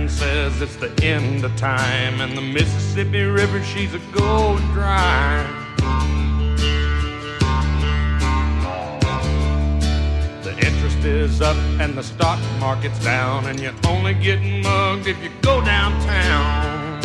[0.00, 5.44] man says it's the end of time, and the Mississippi River, she's a going dry.
[10.42, 15.22] The interest is up and the stock market's down, and you're only getting mugged if
[15.22, 17.00] you go downtown.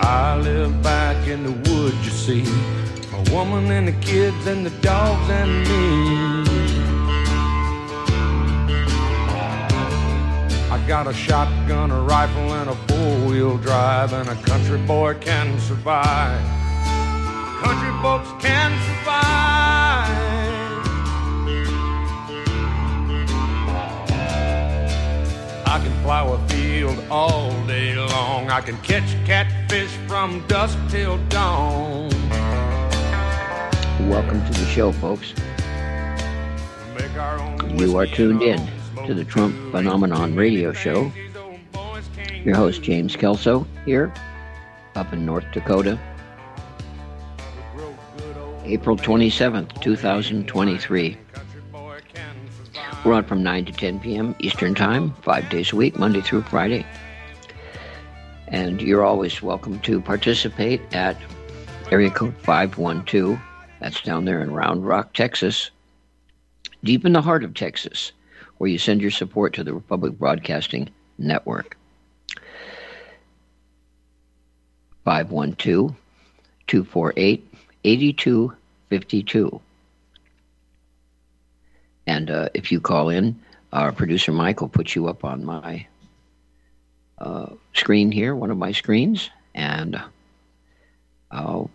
[0.00, 2.44] I live back in the woods, you see.
[3.12, 6.37] A woman and the kids and the dogs and me.
[10.88, 16.40] Got a shotgun, a rifle, and a four-wheel drive, and a country boy can survive.
[17.60, 20.08] Country folks can survive.
[25.66, 28.48] I can plow a field all day long.
[28.48, 32.08] I can catch catfish from dusk till dawn.
[34.08, 35.34] Welcome to the show, folks.
[36.94, 38.77] Make our own You are tuned in
[39.08, 39.24] to the.
[39.24, 41.10] Trump Phenomenon radio show.
[42.44, 44.12] Your host, James Kelso, here
[44.96, 45.98] up in North Dakota,
[48.64, 51.16] April 27th, 2023.
[51.32, 52.36] country boy can
[52.74, 53.04] survive.
[53.06, 54.36] We're on from 9 to 10 p.m.
[54.40, 56.84] Eastern Time, five days a week, Monday through Friday.
[58.48, 61.16] And you're always welcome to participate at
[61.90, 63.38] area code 512.
[63.80, 65.70] That's down there in Round Rock, Texas,
[66.84, 68.12] deep in the heart of Texas,
[68.58, 71.76] where you send your support to the Republic Broadcasting Network.
[75.04, 75.94] 512
[76.66, 79.60] 248 8252.
[82.06, 83.40] And uh, if you call in,
[83.72, 85.86] our producer Mike will put you up on my
[87.18, 90.00] uh, screen here, one of my screens, and
[91.30, 91.70] I'll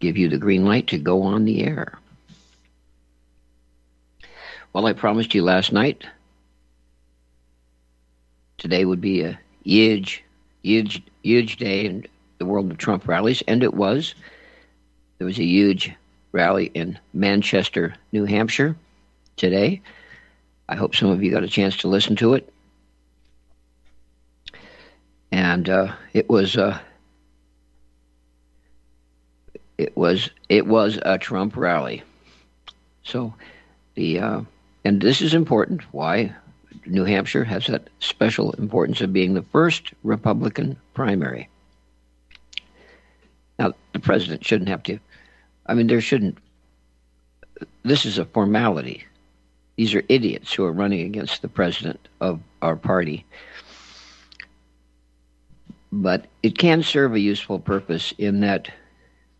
[0.00, 1.98] give you the green light to go on the air.
[4.72, 6.04] Well, I promised you last night
[8.56, 10.22] today would be a huge,
[10.62, 12.06] huge, huge day in
[12.38, 14.14] the world of Trump rallies, and it was.
[15.18, 15.92] There was a huge
[16.30, 18.76] rally in Manchester, New Hampshire
[19.36, 19.82] today.
[20.68, 22.52] I hope some of you got a chance to listen to it.
[25.32, 26.78] And uh, it was uh,
[29.78, 32.02] it was it was a Trump rally.
[33.02, 33.34] So
[33.94, 34.40] the uh,
[34.84, 35.82] and this is important.
[35.92, 36.34] Why
[36.86, 41.48] New Hampshire has that special importance of being the first Republican primary.
[43.58, 44.98] Now the president shouldn't have to
[45.70, 46.36] I mean, there shouldn't.
[47.84, 49.04] This is a formality.
[49.76, 53.24] These are idiots who are running against the president of our party.
[55.92, 58.68] But it can serve a useful purpose in that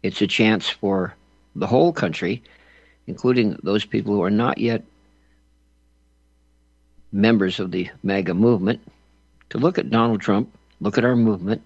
[0.04, 1.14] it's a chance for
[1.56, 2.44] the whole country,
[3.08, 4.84] including those people who are not yet
[7.12, 8.80] members of the MAGA movement,
[9.50, 11.62] to look at Donald Trump, look at our movement,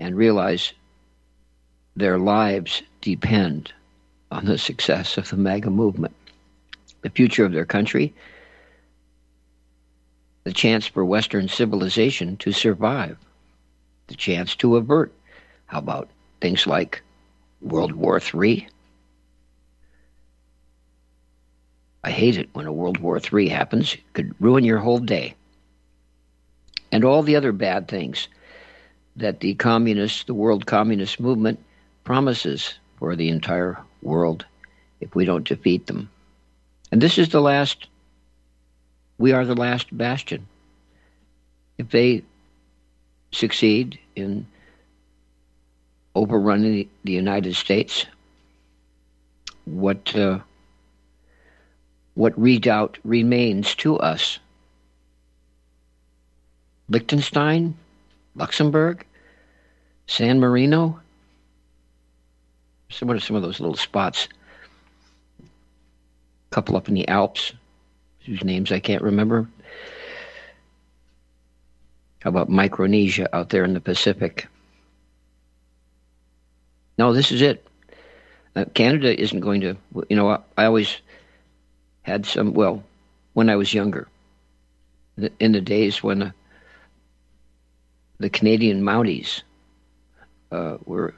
[0.00, 0.72] and realize
[1.94, 3.72] their lives depend
[4.30, 6.14] on the success of the MAGA movement,
[7.02, 8.12] the future of their country,
[10.44, 13.16] the chance for Western civilization to survive,
[14.08, 15.12] the chance to avert.
[15.66, 16.08] How about
[16.40, 17.02] things like
[17.60, 18.66] World War III?
[22.04, 23.94] I hate it when a World War III happens.
[23.94, 25.34] It could ruin your whole day.
[26.90, 28.28] And all the other bad things
[29.16, 31.60] that the communists, the world communist movement,
[32.04, 34.44] promises for the entire world
[35.00, 36.10] if we don't defeat them.
[36.90, 37.86] And this is the last,
[39.18, 40.46] we are the last bastion.
[41.78, 42.22] If they
[43.32, 44.46] succeed in
[46.14, 48.06] overrunning the United States,
[49.64, 50.40] what, uh,
[52.14, 54.38] what redoubt remains to us?
[56.88, 57.74] Liechtenstein?
[58.34, 59.04] Luxembourg?
[60.06, 61.00] San Marino?
[62.90, 64.28] So what are some of those little spots?
[65.40, 67.52] A couple up in the Alps,
[68.26, 69.48] whose names I can't remember.
[72.20, 74.46] How about Micronesia out there in the Pacific?
[76.98, 77.66] No, this is it.
[78.54, 79.76] Uh, Canada isn't going to,
[80.10, 80.98] you know, I, I always
[82.02, 82.82] had some, well,
[83.32, 84.08] when I was younger,
[85.38, 86.30] in the days when uh,
[88.18, 89.42] the Canadian Mounties
[90.50, 91.14] uh, were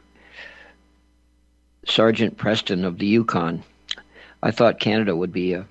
[1.87, 3.63] Sergeant Preston of the Yukon.
[4.43, 5.67] I thought Canada would be a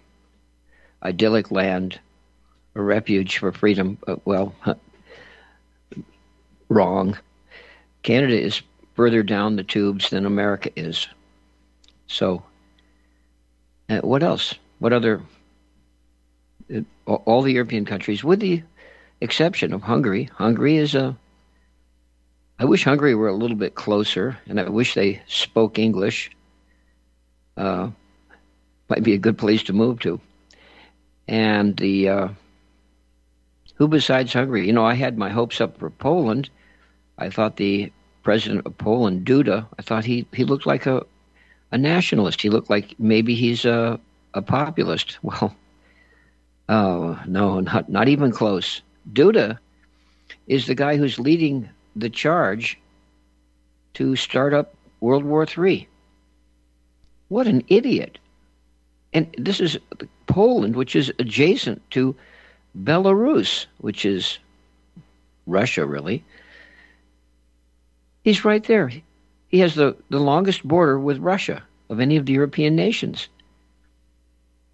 [1.04, 2.00] idyllic land,
[2.76, 3.98] a refuge for freedom.
[4.08, 4.56] Uh, well,
[6.70, 7.18] wrong.
[8.04, 8.62] Canada is
[8.96, 11.08] further down the tubes than America is.
[12.08, 12.44] So
[13.90, 14.56] Uh, what else?
[14.84, 15.22] What other?
[16.70, 18.64] Uh, all the European countries, with the
[19.22, 20.26] exception of Hungary.
[20.26, 21.16] Hungary is a.
[22.60, 26.32] I wish Hungary were a little bit closer, and I wish they spoke English.
[27.56, 27.92] Uh,
[28.90, 30.20] might be a good place to move to.
[31.30, 32.28] And the uh,
[33.76, 34.68] who besides Hungary?
[34.68, 36.50] You know, I had my hopes up for Poland.
[37.18, 37.90] I thought the
[38.22, 41.06] president of Poland, Duda, I thought he, he looked like a
[41.72, 42.42] a nationalist.
[42.42, 43.98] He looked like maybe he's a
[44.34, 45.18] a populist.
[45.24, 45.56] Well,
[46.70, 48.82] oh no, not not even close.
[49.12, 49.58] Duda
[50.48, 52.80] is the guy who's leading the charge
[53.96, 55.88] to start up World War III.
[57.28, 58.18] What an idiot!
[59.14, 59.78] And this is
[60.28, 62.16] Poland, which is adjacent to
[62.84, 64.40] Belarus, which is
[65.46, 66.24] Russia, really.
[68.24, 68.92] He's right there.
[69.50, 73.28] He has the, the longest border with Russia of any of the European nations.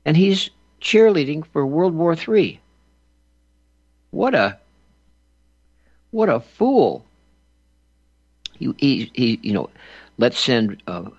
[0.06, 0.50] And he's
[0.82, 2.60] cheerleading for World War III.
[4.12, 4.58] What a
[6.12, 7.06] what a fool!
[8.54, 9.70] He, he, he you know,
[10.18, 11.10] let's send uh,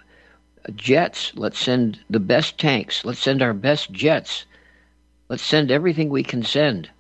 [0.75, 1.33] jets.
[1.37, 3.05] Let's send the best tanks.
[3.05, 4.45] Let's send our best jets.
[5.29, 6.91] Let's send everything we can send.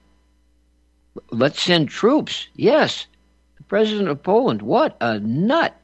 [1.30, 2.46] Let's send troops.
[2.54, 3.06] Yes.
[3.56, 5.76] The president of Poland, what a nut.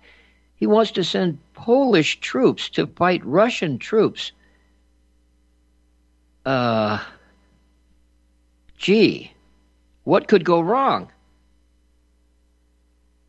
[0.54, 4.32] He wants to send Polish troops to fight Russian troops.
[6.46, 7.02] Uh,
[8.78, 9.32] gee,
[10.04, 11.10] what could go wrong?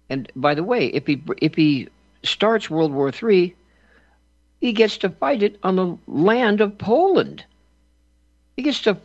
[0.08, 1.90] And by the way, if he if he
[2.24, 3.56] starts World War III,
[4.62, 7.44] he gets to fight it on the land of Poland.
[8.56, 8.98] He gets to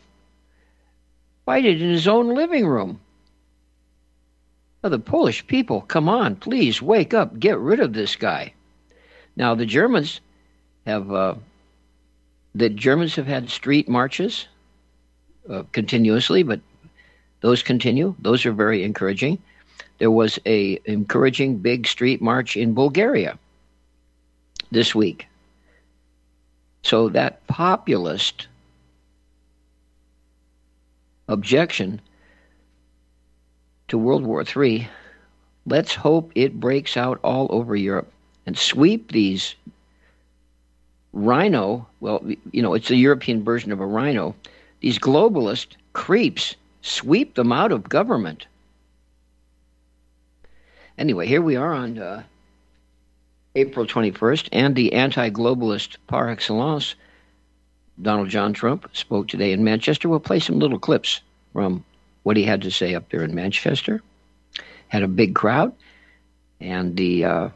[1.47, 3.01] fight it in his own living room.
[4.85, 8.53] Now, the Polish people, come on, please wake up, get rid of this guy.
[9.37, 10.21] Now, the Germans
[10.87, 11.35] have uh,
[12.55, 14.47] the Germans have had street marches
[15.49, 16.61] uh, continuously, but
[17.41, 18.15] those continue.
[18.21, 19.39] Those are very encouraging.
[19.99, 23.39] There was a encouraging big street march in Bulgaria
[24.71, 25.27] this week.
[26.83, 28.49] So that populist
[31.29, 32.01] objection
[33.89, 34.89] to World War III,
[35.67, 38.13] let's hope it breaks out all over Europe
[38.47, 39.55] and sweep these
[41.13, 44.35] rhino, well, you know, it's a European version of a rhino,
[44.81, 48.47] these globalist creeps, sweep them out of government.
[50.99, 52.23] Anyway, here we are on uh,
[53.55, 56.95] April 21st, and the anti globalist par excellence,
[58.01, 60.09] Donald John Trump, spoke today in Manchester.
[60.09, 61.21] We'll play some little clips
[61.53, 61.85] from
[62.23, 64.03] what he had to say up there in Manchester.
[64.89, 65.73] Had a big crowd,
[66.61, 67.25] and the.
[67.25, 67.49] Uh,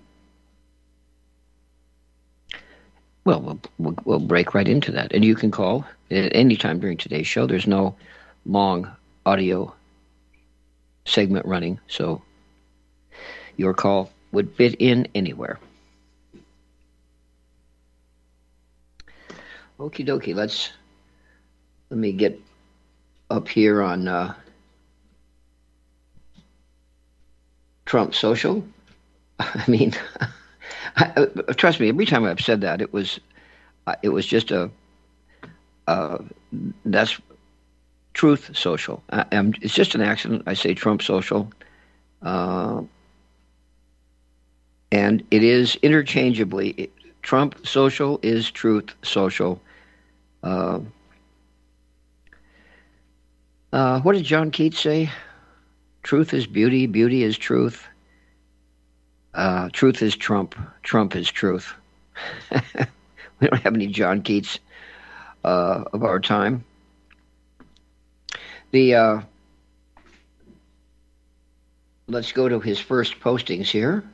[3.26, 5.12] well, well, we'll, break right into that.
[5.12, 7.46] And you can call at any time during today's show.
[7.46, 7.96] There's no
[8.46, 8.88] long
[9.26, 9.74] audio
[11.04, 12.22] segment running, so
[13.56, 15.58] your call would fit in anywhere.
[19.80, 20.34] Okie dokie.
[20.34, 20.72] Let's
[21.90, 22.40] let me get
[23.28, 24.34] up here on uh,
[27.86, 28.64] Trump Social.
[29.40, 29.92] I mean,
[30.96, 31.88] I, uh, trust me.
[31.88, 33.20] Every time I've said that, it was
[34.02, 34.70] it was just a
[35.86, 36.18] uh,
[36.84, 37.20] that's
[38.14, 39.02] Truth Social.
[39.10, 39.26] I,
[39.60, 40.42] it's just an accident.
[40.46, 41.52] I say Trump Social,
[42.22, 42.82] uh,
[44.90, 46.90] and it is interchangeably.
[47.22, 49.60] Trump Social is Truth Social.
[50.42, 50.80] Uh,
[53.72, 55.10] uh, what did John Keats say?
[56.02, 57.86] Truth is beauty, beauty is truth.
[59.34, 61.74] Uh, truth is Trump, Trump is truth.
[63.40, 64.58] we don't have any John Keats
[65.44, 66.64] uh, of our time.
[68.70, 69.20] The uh,
[72.08, 74.04] let's go to his first postings here.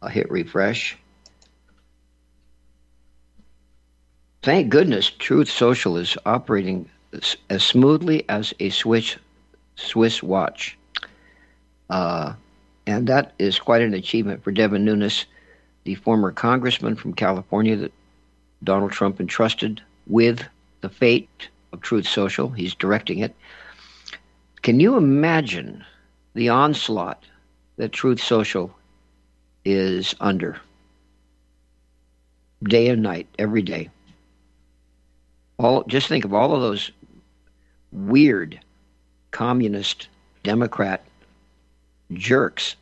[0.00, 0.96] I'll hit refresh.
[4.42, 6.88] Thank goodness Truth Social is operating
[7.48, 9.16] as smoothly as a Swiss
[9.76, 10.76] Swiss watch.
[11.90, 12.34] Uh,
[12.86, 15.26] and that is quite an achievement for Devin Nunes,
[15.84, 17.92] the former congressman from California that
[18.64, 20.44] Donald Trump entrusted with
[20.80, 22.48] the fate of Truth Social.
[22.48, 23.34] He's directing it.
[24.62, 25.84] Can you imagine
[26.34, 27.24] the onslaught
[27.76, 28.74] that Truth Social
[29.64, 30.60] is under?
[32.62, 33.90] Day and night, every day
[35.62, 36.90] all just think of all of those
[37.92, 38.60] weird
[39.30, 40.08] communist
[40.42, 41.04] democrat
[42.12, 42.76] jerks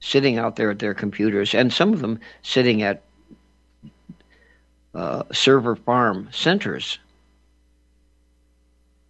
[0.00, 3.02] sitting out there at their computers and some of them sitting at
[4.94, 6.98] uh, server farm centers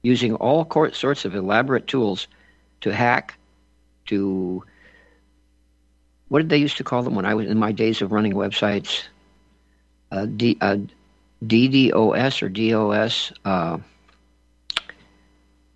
[0.03, 2.27] using all sorts of elaborate tools
[2.83, 3.35] to hack,
[4.07, 4.63] to
[6.29, 8.35] what did they used to call them when I was in my days of running
[8.35, 9.05] websites?
[10.11, 10.77] Uh, D, uh,
[11.45, 13.33] DDoS or DOS.
[13.45, 13.79] Uh,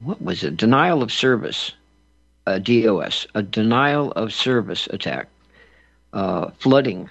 [0.01, 0.57] what was it?
[0.57, 1.73] Denial of service.
[2.47, 5.29] A DOS, a denial of service attack.
[6.13, 7.11] Uh, flooding,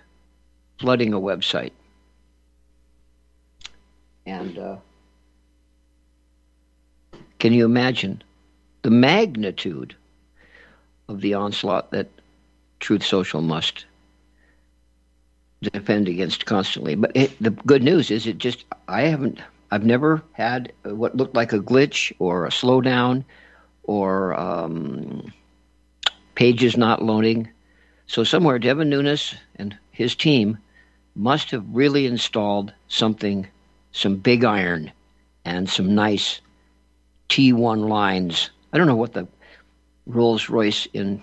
[0.79, 1.71] flooding a website.
[4.27, 4.75] And uh,
[7.39, 8.21] can you imagine
[8.81, 9.95] the magnitude
[11.07, 12.09] of the onslaught that
[12.81, 13.85] Truth Social must
[15.61, 16.95] defend against constantly?
[16.95, 19.39] But it, the good news is, it just I haven't.
[19.71, 23.23] I've never had what looked like a glitch or a slowdown
[23.83, 25.31] or um,
[26.35, 27.49] pages not loading.
[28.07, 30.57] So somewhere, Devin Nunes and his team
[31.15, 33.47] must have really installed something,
[33.91, 34.91] some big iron,
[35.45, 36.41] and some nice
[37.29, 38.49] T1 lines.
[38.73, 39.27] I don't know what the
[40.05, 41.21] Rolls Royce in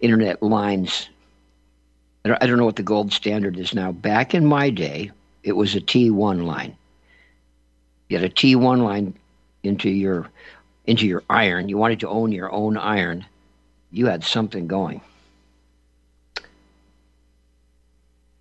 [0.00, 1.08] internet lines.
[2.24, 3.90] I don't, know what the gold standard is now.
[3.92, 5.10] Back in my day,
[5.42, 6.76] it was a T1 line.
[8.08, 9.14] You had a T1 line
[9.62, 10.28] into your
[10.86, 11.68] into your iron.
[11.68, 13.24] You wanted to own your own iron.
[13.90, 15.00] You had something going.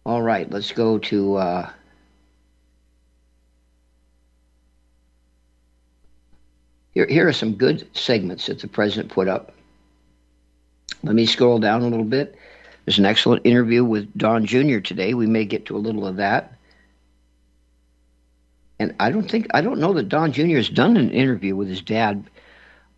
[0.05, 1.69] All right, let's go to uh,
[6.97, 9.53] Here, here are some good segments that the president put up.
[11.03, 12.35] Let me scroll down a little bit.
[12.85, 14.79] There's an excellent interview with Don Jr.
[14.79, 15.13] today.
[15.13, 16.57] We may get to a little of that.
[18.79, 20.55] And I don't think I don't know that Don Jr.
[20.55, 22.27] has done an interview with his dad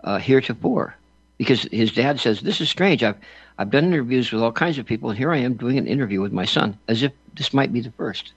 [0.06, 0.96] uh, heretofore,
[1.38, 3.04] because his dad says this is strange.
[3.04, 3.18] I've
[3.58, 6.22] I've done interviews with all kinds of people, and here I am doing an interview
[6.22, 8.32] with my son, as if this might be the first.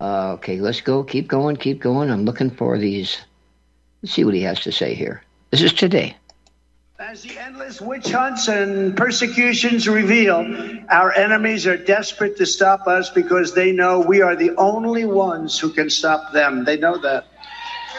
[0.00, 1.02] Uh, okay, let's go.
[1.04, 1.56] Keep going.
[1.56, 2.10] Keep going.
[2.10, 3.18] I'm looking for these.
[4.02, 5.22] Let's see what he has to say here.
[5.50, 6.16] This is today.
[6.98, 10.46] As the endless witch hunts and persecutions reveal,
[10.90, 15.58] our enemies are desperate to stop us because they know we are the only ones
[15.58, 16.64] who can stop them.
[16.64, 17.26] They know that.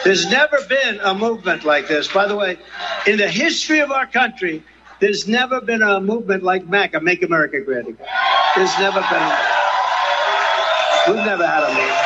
[0.03, 2.07] There's never been a movement like this.
[2.07, 2.57] By the way,
[3.07, 4.63] in the history of our country,
[4.99, 8.07] there's never been a movement like MAGA, Make America Great Again.
[8.55, 9.21] There's never been.
[9.21, 9.65] A,
[11.07, 12.05] We've never had a meeting.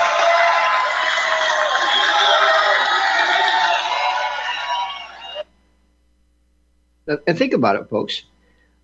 [7.27, 8.23] And think about it, folks.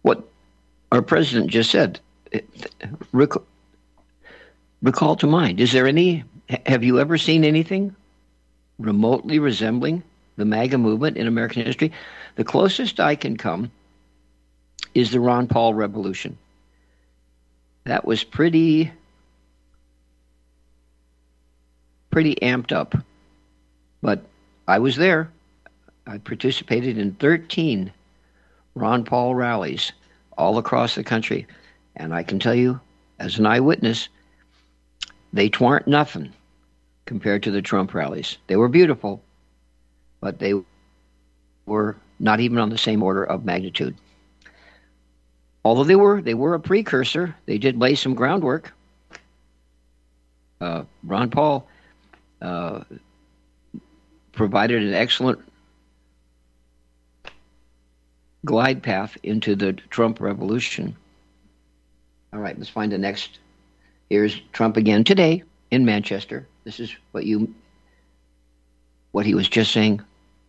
[0.02, 0.24] What
[0.92, 2.00] our president just said.
[3.12, 3.44] Recall,
[4.82, 5.60] recall to mind.
[5.60, 6.24] Is there any?
[6.66, 7.96] Have you ever seen anything
[8.80, 10.04] remotely resembling
[10.38, 11.92] the MAGA movement in American history?
[12.36, 13.72] The closest I can come
[14.94, 16.38] is the Ron Paul Revolution.
[17.84, 18.92] That was pretty
[22.16, 22.96] pretty amped up.
[24.02, 24.24] But
[24.70, 25.30] I was there.
[26.08, 27.92] I participated in 13
[28.74, 29.92] Ron Paul rallies
[30.38, 31.46] all across the country.
[31.98, 32.80] And I can tell you,
[33.20, 34.08] as an eyewitness,
[35.34, 36.32] they weren't nothing
[37.06, 38.38] compared to the Trump rallies.
[38.48, 39.22] They were beautiful,
[40.22, 40.54] but they
[41.66, 43.98] were not even on the same order of magnitude.
[45.66, 47.36] Although they were, they were a precursor.
[47.46, 48.72] They did lay some groundwork.
[50.62, 51.68] Uh, Ron Paul
[52.42, 52.84] uh,
[54.32, 55.40] provided an excellent
[58.46, 60.96] glide path into the Trump revolution.
[62.34, 63.40] All right, let's find the next.
[64.10, 66.48] Here's Trump again today in Manchester.
[66.64, 67.54] This is what you
[69.12, 70.02] what he was just saying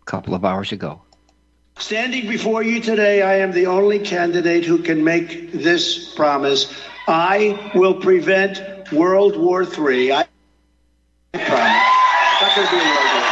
[0.02, 1.00] a couple of hours ago.
[1.78, 6.74] Standing before you today, I am the only candidate who can make this promise.
[7.06, 8.60] I will prevent
[8.92, 10.12] World War III.
[10.12, 10.25] I.
[12.56, 13.24] Not be a World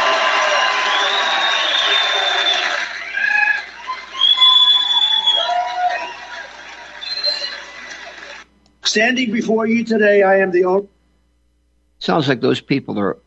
[8.83, 10.87] Standing before you today, I am the only.
[11.97, 13.17] Sounds like those people are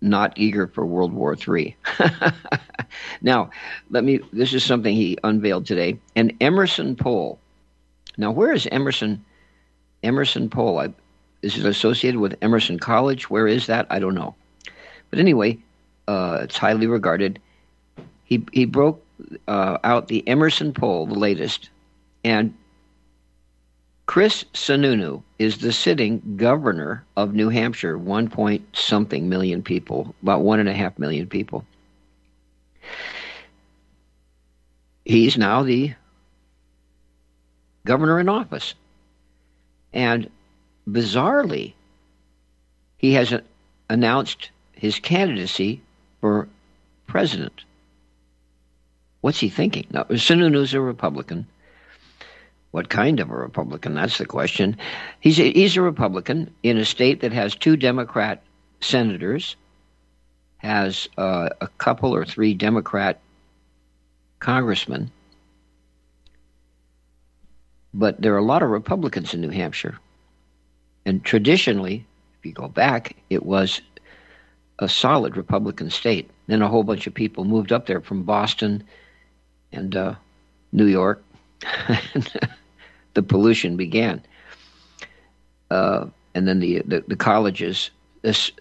[0.00, 1.76] not eager for World War III.
[3.20, 3.50] now,
[3.90, 4.20] let me.
[4.32, 5.98] This is something he unveiled today.
[6.14, 7.40] An Emerson poll.
[8.16, 9.24] Now, where is Emerson?
[10.04, 10.78] Emerson poll.
[10.78, 10.94] I,
[11.42, 13.28] is it associated with Emerson College?
[13.28, 13.88] Where is that?
[13.90, 14.36] I don't know.
[15.10, 15.58] But anyway,
[16.08, 17.40] uh, it's highly regarded.
[18.24, 19.04] He he broke
[19.48, 21.68] uh, out the Emerson poll, the latest,
[22.24, 22.54] and
[24.06, 30.42] Chris Sununu is the sitting governor of New Hampshire, one point something million people, about
[30.42, 31.64] one and a half million people.
[35.04, 35.94] He's now the
[37.84, 38.74] governor in office.
[39.92, 40.30] And
[40.88, 41.74] bizarrely,
[42.98, 43.32] he has
[43.88, 45.82] announced his candidacy
[46.22, 46.48] for
[47.06, 47.64] president.
[49.20, 49.86] What's he thinking?
[49.90, 51.46] Now, Sununu's a Republican.
[52.70, 53.94] What kind of a Republican?
[53.94, 54.78] That's the question.
[55.20, 58.42] He's a, he's a Republican in a state that has two Democrat
[58.80, 59.54] senators,
[60.56, 63.20] has uh, a couple or three Democrat
[64.38, 65.10] congressmen,
[67.92, 69.98] but there are a lot of Republicans in New Hampshire.
[71.04, 72.06] And traditionally,
[72.38, 73.82] if you go back, it was
[74.80, 76.28] a solid Republican state.
[76.46, 78.82] Then a whole bunch of people moved up there from Boston
[79.72, 80.14] and uh,
[80.72, 81.22] New York.
[83.14, 84.22] the pollution began.
[85.70, 87.90] Uh, and then the, the, the colleges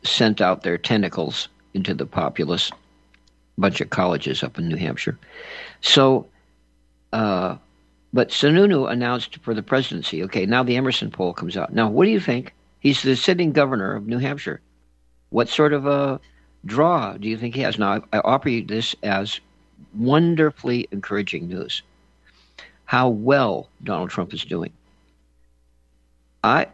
[0.03, 2.69] sent out their tentacles into the populace.
[2.71, 5.17] A bunch of colleges up in New Hampshire.
[5.81, 6.27] So,
[7.13, 7.55] uh,
[8.11, 10.23] but Sununu announced for the presidency.
[10.23, 11.73] Okay, now the Emerson poll comes out.
[11.73, 12.53] Now, what do you think?
[12.79, 14.61] He's the sitting governor of New Hampshire.
[15.29, 16.19] What sort of a
[16.65, 17.77] draw do you think he has?
[17.77, 19.39] Now, I, offer you this as
[19.93, 21.83] wonderfully encouraging news.
[22.86, 24.71] How well Donald Trump is doing.
[26.43, 26.67] I.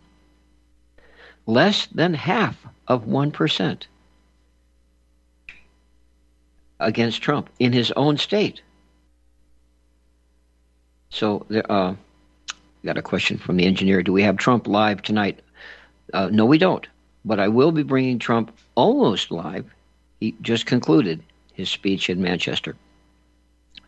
[1.47, 3.83] less than half of 1%
[6.81, 8.63] against Trump in his own state.
[11.11, 11.95] So, there, uh,
[12.85, 14.03] got a question from the engineer.
[14.03, 15.41] Do we have Trump live tonight?
[16.13, 16.87] Uh, no, we don't.
[17.25, 19.67] But I will be bringing Trump almost live.
[20.21, 22.77] He just concluded his speech in Manchester.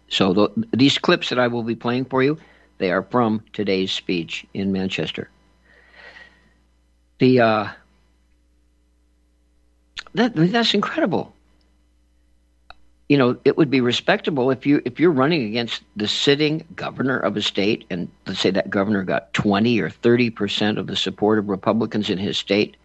[0.08, 2.38] So the, these clips that I will be playing for you,
[2.78, 5.30] they are from today's speech in Manchester.
[7.18, 7.68] The uh,
[10.14, 11.34] that that's incredible.
[13.08, 17.18] You know, it would be respectable if you if you're running against the sitting governor
[17.18, 20.96] of a state, and let's say that governor got twenty or thirty percent of the
[20.96, 22.76] support of Republicans in his state,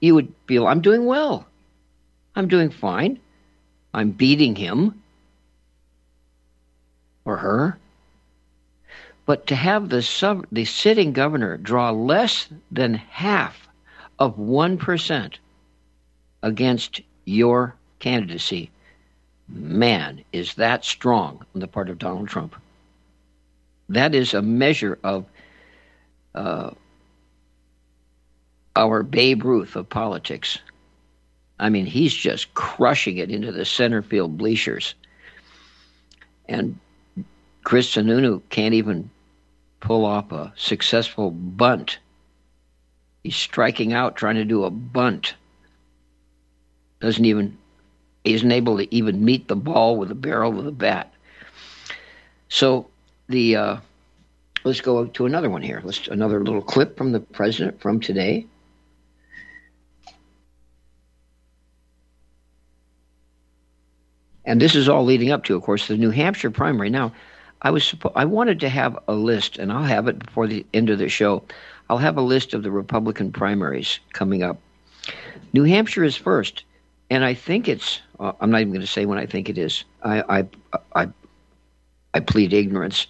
[0.00, 1.46] you would feel I'm doing well,
[2.34, 3.20] I'm doing fine,
[3.94, 5.02] I'm beating him
[7.24, 7.78] or her.
[9.26, 13.68] But to have the, sub, the sitting governor draw less than half
[14.18, 15.34] of 1%
[16.42, 18.70] against your candidacy,
[19.48, 22.54] man, is that strong on the part of Donald Trump.
[23.88, 25.24] That is a measure of
[26.34, 26.70] uh,
[28.76, 30.58] our Babe Ruth of politics.
[31.58, 34.94] I mean, he's just crushing it into the center field bleachers.
[36.48, 36.78] And
[37.64, 39.10] Chris Sununu can't even
[39.80, 41.98] pull off a successful bunt.
[43.24, 45.34] He's striking out trying to do a bunt.
[47.00, 47.56] Doesn't even
[48.24, 51.12] he isn't able to even meet the ball with the barrel of the bat.
[52.48, 52.88] So
[53.28, 53.76] the uh,
[54.64, 55.80] let's go to another one here.
[55.84, 58.46] Let's another little clip from the president from today.
[64.44, 66.88] And this is all leading up to, of course, the New Hampshire primary.
[66.88, 67.12] Now,
[67.60, 70.88] I was I wanted to have a list, and I'll have it before the end
[70.88, 71.42] of the show.
[71.90, 74.58] I'll have a list of the Republican primaries coming up.
[75.52, 76.64] New Hampshire is first,
[77.10, 78.00] and I think it's.
[78.18, 79.84] Uh, I'm not even going to say when I think it is.
[80.02, 80.48] I, I
[80.94, 81.08] I
[82.14, 83.06] I plead ignorance,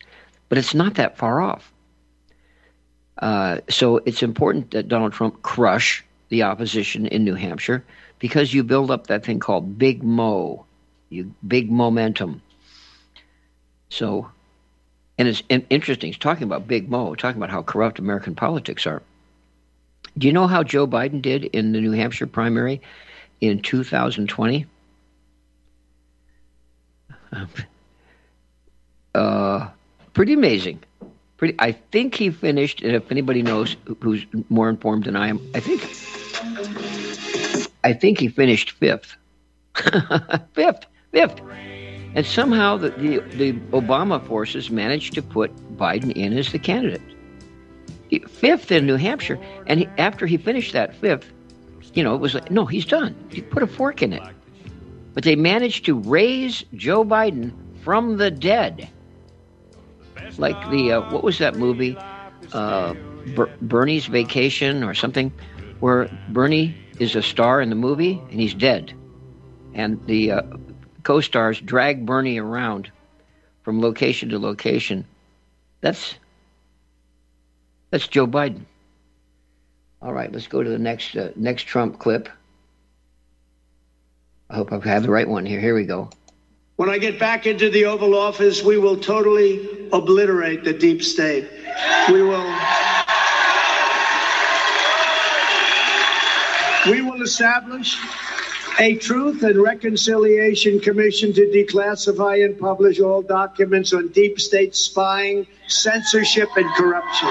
[0.49, 1.73] but it's not that far off.
[3.19, 7.85] Uh, so it's important that Donald Trump crush the opposition in New Hampshire
[8.19, 10.65] because you build up that thing called big mo,
[11.09, 12.43] you big momentum.
[13.89, 14.31] So
[15.19, 16.09] and it's interesting.
[16.09, 19.03] He's talking about Big Mo, talking about how corrupt American politics are.
[20.17, 22.81] Do you know how Joe Biden did in the New Hampshire primary
[23.41, 24.67] in 2020?
[29.15, 29.69] Uh,
[30.15, 30.81] pretty amazing.
[31.37, 31.55] Pretty.
[31.59, 32.83] I think he finished.
[32.83, 35.83] And if anybody knows who's more informed than I am, I think.
[37.85, 39.17] I think he finished fifth.
[40.55, 40.87] fifth.
[41.13, 41.41] Fifth.
[42.15, 47.03] And somehow the, the, the, Obama forces managed to put Biden in as the candidate.
[48.29, 49.39] Fifth in New Hampshire.
[49.67, 51.33] And he, after he finished that fifth,
[51.99, 53.17] you know, it was like, no, he's done.
[53.29, 54.23] He put a fork in it.
[55.15, 58.89] But they managed to raise Joe Biden from the dead.
[60.37, 61.99] Like the, uh, what was that movie?
[62.53, 62.95] Uh,
[63.35, 65.33] Ber- Bernie's Vacation or something,
[65.81, 68.93] where Bernie is a star in the movie and he's dead.
[69.75, 70.43] And the uh,
[71.03, 72.93] co stars drag Bernie around
[73.65, 75.05] from location to location.
[75.81, 76.15] That's
[77.91, 78.67] that's Joe Biden.
[80.01, 82.29] All right, let's go to the next uh, next Trump clip.
[84.49, 85.61] I hope I have the right one here.
[85.61, 86.11] Here we go.
[86.77, 91.49] When I get back into the Oval Office, we will totally obliterate the deep state.
[92.09, 92.47] We will.
[96.89, 97.99] We will establish
[98.79, 105.47] a Truth and Reconciliation Commission to declassify and publish all documents on deep state spying,
[105.67, 107.29] censorship, and corruption.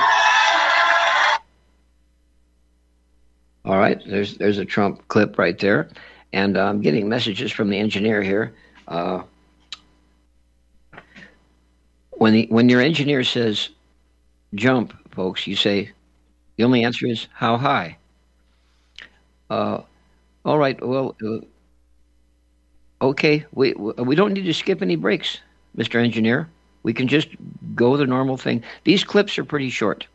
[3.67, 5.89] All right, there's there's a Trump clip right there,
[6.32, 8.53] and I'm getting messages from the engineer here.
[8.88, 9.23] Uh,
[12.12, 13.67] when the when your engineer says
[14.56, 15.91] jump, folks, you say
[16.56, 17.97] the only answer is how high.
[19.49, 19.82] Uh,
[20.45, 20.82] all right.
[20.82, 21.39] Well, uh,
[23.01, 23.43] okay.
[23.51, 25.39] We we don't need to skip any breaks,
[25.77, 26.01] Mr.
[26.01, 26.47] Engineer.
[26.84, 27.27] We can just
[27.75, 28.63] go the normal thing.
[28.86, 30.08] These clips are pretty short,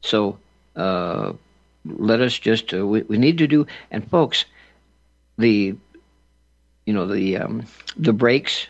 [0.00, 0.38] so
[0.74, 1.34] uh,
[1.84, 2.72] let us just.
[2.72, 3.66] Uh, we, we need to do.
[3.90, 4.44] And folks,
[5.38, 5.74] the
[6.86, 7.64] you know the um,
[7.96, 8.66] the breaks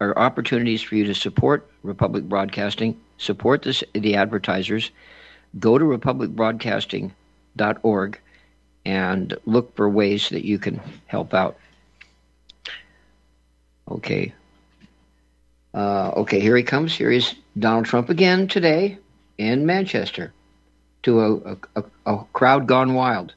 [0.00, 4.90] are opportunities for you to support Republic Broadcasting, support this, the advertisers.
[5.58, 8.20] Go to republicbroadcasting.org
[8.84, 11.56] and look for ways that you can help out.
[13.88, 14.34] Okay.
[15.74, 16.94] Uh, okay, here he comes.
[16.94, 18.98] Here is Donald Trump again today
[19.38, 20.32] in Manchester
[21.02, 23.34] to a, a, a crowd gone wild.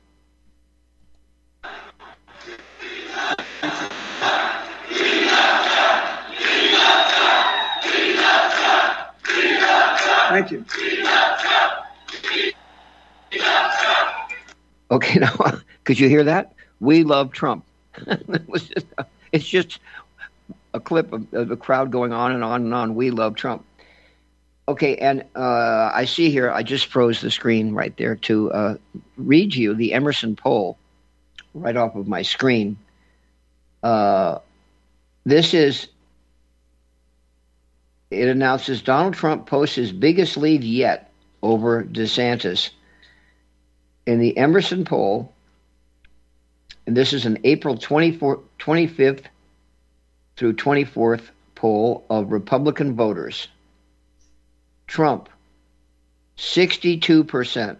[10.29, 10.65] Thank you.
[14.91, 16.53] Okay, now could you hear that?
[16.79, 17.65] We love Trump.
[18.07, 18.85] it just,
[19.31, 19.79] it's just
[20.73, 22.95] a clip of, of, the crowd going on and on and on.
[22.95, 23.65] We love Trump.
[24.67, 26.51] Okay, and uh, I see here.
[26.51, 28.77] I just froze the screen right there to uh,
[29.15, 30.77] read you the Emerson poll
[31.53, 32.77] right off of my screen.
[33.83, 34.39] Uh,
[35.23, 35.87] this is.
[38.09, 41.11] It announces Donald Trump posts his biggest lead yet
[41.43, 42.69] over DeSantis
[44.05, 45.33] in the Emerson poll,
[46.87, 49.25] and this is an April 24, 25th
[50.37, 53.47] through 24th poll of Republican voters.
[54.87, 55.29] Trump,
[56.37, 57.77] 62%.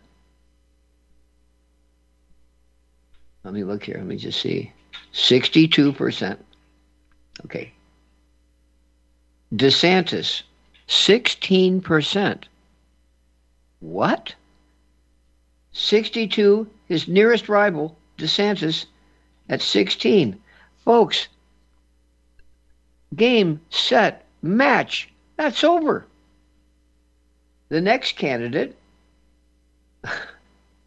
[3.44, 3.98] Let me look here.
[3.98, 4.72] Let me just see.
[5.14, 6.38] 62%.
[7.46, 7.72] Okay.
[9.54, 10.42] DeSantis,
[10.88, 12.44] 16%.
[13.80, 14.34] What?
[15.74, 18.86] 62, his nearest rival, DeSantis,
[19.50, 20.42] at 16.
[20.84, 21.28] Folks,
[23.16, 25.10] game, set, match.
[25.38, 26.08] That's over.
[27.70, 28.76] The next candidate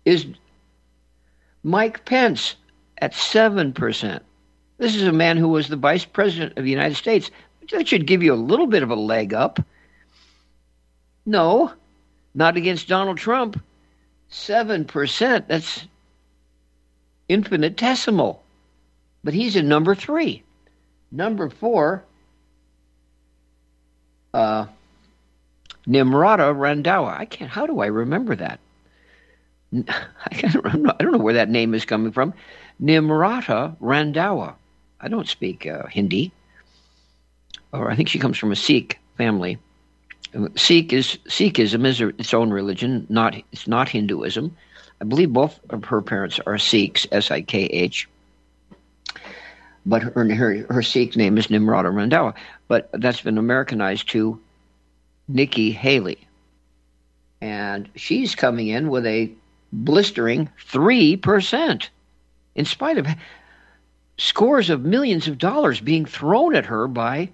[0.05, 0.27] is
[1.63, 2.55] Mike Pence
[2.99, 4.21] at 7%.
[4.79, 7.31] This is a man who was the vice president of the United States.
[7.71, 9.59] That should give you a little bit of a leg up.
[11.27, 11.73] No,
[12.35, 13.61] not against Donald Trump.
[14.31, 15.49] 7%.
[15.49, 15.87] That's
[17.29, 18.43] infinitesimal.
[19.25, 20.45] But he's in number three.
[21.11, 22.05] Number four,
[24.33, 24.67] uh,
[25.89, 27.19] Nimrata Randhawa.
[27.19, 28.61] I can't, how do I remember that?
[29.75, 32.35] I, can't, I don't know where that name is coming from.
[32.83, 34.55] Nimrata Randhawa.
[35.01, 36.33] I don't speak uh, Hindi.
[37.73, 39.59] Or I think she comes from a Sikh family.
[40.57, 43.07] Sikh is Sikhism is its own religion.
[43.09, 44.55] Not it's not Hinduism.
[45.01, 48.09] I believe both of her parents are Sikhs, S I K H.
[49.87, 52.35] But her, her her Sikh name is Nimrata Randhawa.
[52.69, 54.39] But that's been Americanized to
[55.29, 56.27] Nikki Haley,
[57.41, 59.31] and she's coming in with a
[59.73, 61.91] blistering three percent,
[62.55, 63.07] in spite of
[64.17, 67.29] scores of millions of dollars being thrown at her by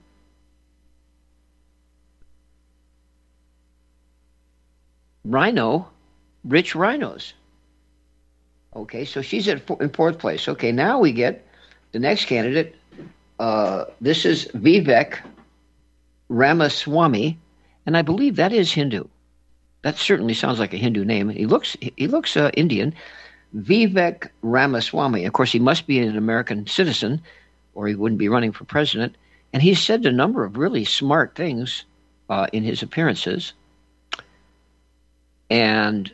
[5.24, 5.88] rhino,
[6.44, 7.33] rich rhinos.
[8.76, 10.48] Okay, so she's at in fourth place.
[10.48, 11.46] Okay, now we get
[11.92, 12.74] the next candidate.
[13.38, 15.20] Uh, this is Vivek
[16.28, 17.38] Ramaswamy,
[17.87, 19.05] and I believe that is Hindu.
[19.83, 21.29] That certainly sounds like a Hindu name.
[21.29, 22.94] He looks he looks uh, Indian.
[23.57, 25.25] Vivek Ramaswamy.
[25.25, 27.23] Of course, he must be an American citizen,
[27.75, 29.14] or he wouldn't be running for president.
[29.53, 31.85] And he's said a number of really smart things
[32.29, 33.53] uh, in his appearances.
[35.51, 36.11] And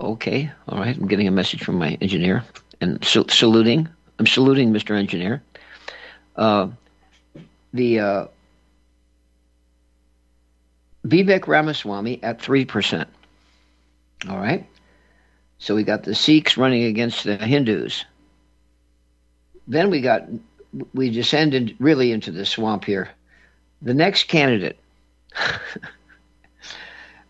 [0.00, 2.44] okay, all right, I'm getting a message from my engineer
[2.80, 3.88] and saluting.
[4.18, 4.96] I'm saluting Mr.
[4.96, 5.42] Engineer.
[6.36, 6.68] Uh,
[7.74, 8.26] the uh,
[11.06, 13.08] Vivek Ramaswamy at three percent.
[14.28, 14.66] All right.
[15.58, 18.04] So we got the Sikhs running against the Hindus.
[19.68, 20.24] Then we got
[20.94, 23.10] we descended really into the swamp here.
[23.80, 24.78] The next candidate,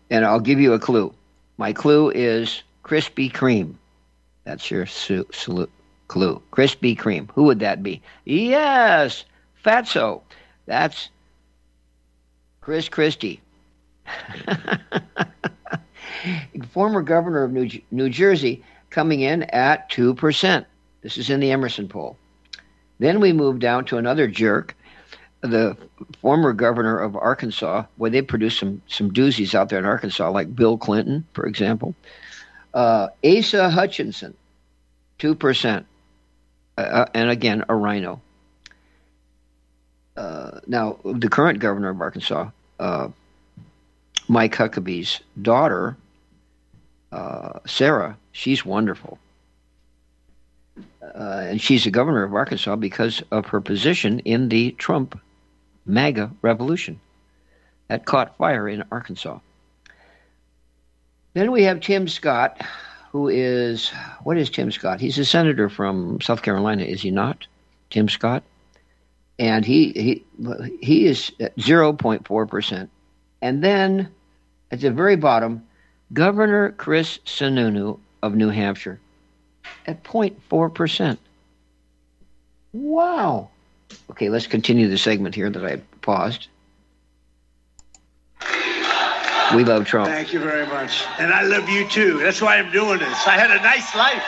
[0.09, 1.13] and I'll give you a clue.
[1.57, 3.75] My clue is Krispy Kreme.
[4.45, 5.69] That's your su- su-
[6.07, 6.41] clue.
[6.51, 7.29] Krispy Kreme.
[7.35, 8.01] Who would that be?
[8.25, 9.25] Yes,
[9.63, 10.21] Fatso.
[10.65, 11.09] That's
[12.61, 13.42] Chris Christie.
[16.71, 20.65] Former governor of New, New Jersey coming in at 2%.
[21.01, 22.17] This is in the Emerson poll.
[22.99, 24.75] Then we move down to another jerk,
[25.41, 25.75] the
[26.21, 30.55] former governor of Arkansas, where they produced some, some doozies out there in Arkansas, like
[30.55, 31.95] Bill Clinton, for example.
[32.73, 34.35] Uh, Asa Hutchinson,
[35.19, 35.85] 2%.
[36.77, 38.21] Uh, uh, and again, a rhino.
[40.15, 43.09] Uh, now, the current governor of Arkansas, uh,
[44.27, 45.97] Mike Huckabee's daughter,
[47.11, 49.19] uh, Sarah, she's wonderful.
[51.01, 55.19] Uh, and she's the governor of Arkansas because of her position in the Trump
[55.85, 56.99] MAGA revolution
[57.87, 59.39] that caught fire in Arkansas.
[61.33, 62.61] Then we have Tim Scott,
[63.11, 63.91] who is
[64.23, 65.01] what is Tim Scott?
[65.01, 67.45] He's a senator from South Carolina, is he not?
[67.89, 68.43] Tim Scott,
[69.37, 72.89] and he he he is zero point four percent.
[73.43, 74.07] And then
[74.71, 75.67] at the very bottom,
[76.13, 79.01] Governor Chris Sununu of New Hampshire
[79.85, 81.19] at 0.4 percent.
[82.71, 83.49] Wow.
[84.11, 86.47] Okay, let's continue the segment here that I paused.
[89.53, 90.09] We love Trump.
[90.09, 91.03] Thank you very much.
[91.19, 92.19] And I love you too.
[92.19, 93.27] That's why I'm doing this.
[93.27, 94.23] I had a nice life.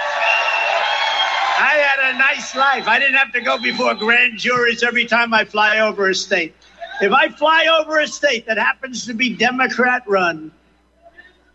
[1.57, 2.85] I had a nice life.
[2.89, 6.53] I didn't have to go before grand juries every time I fly over a state.
[7.01, 10.51] If I fly over a state that happens to be Democrat run,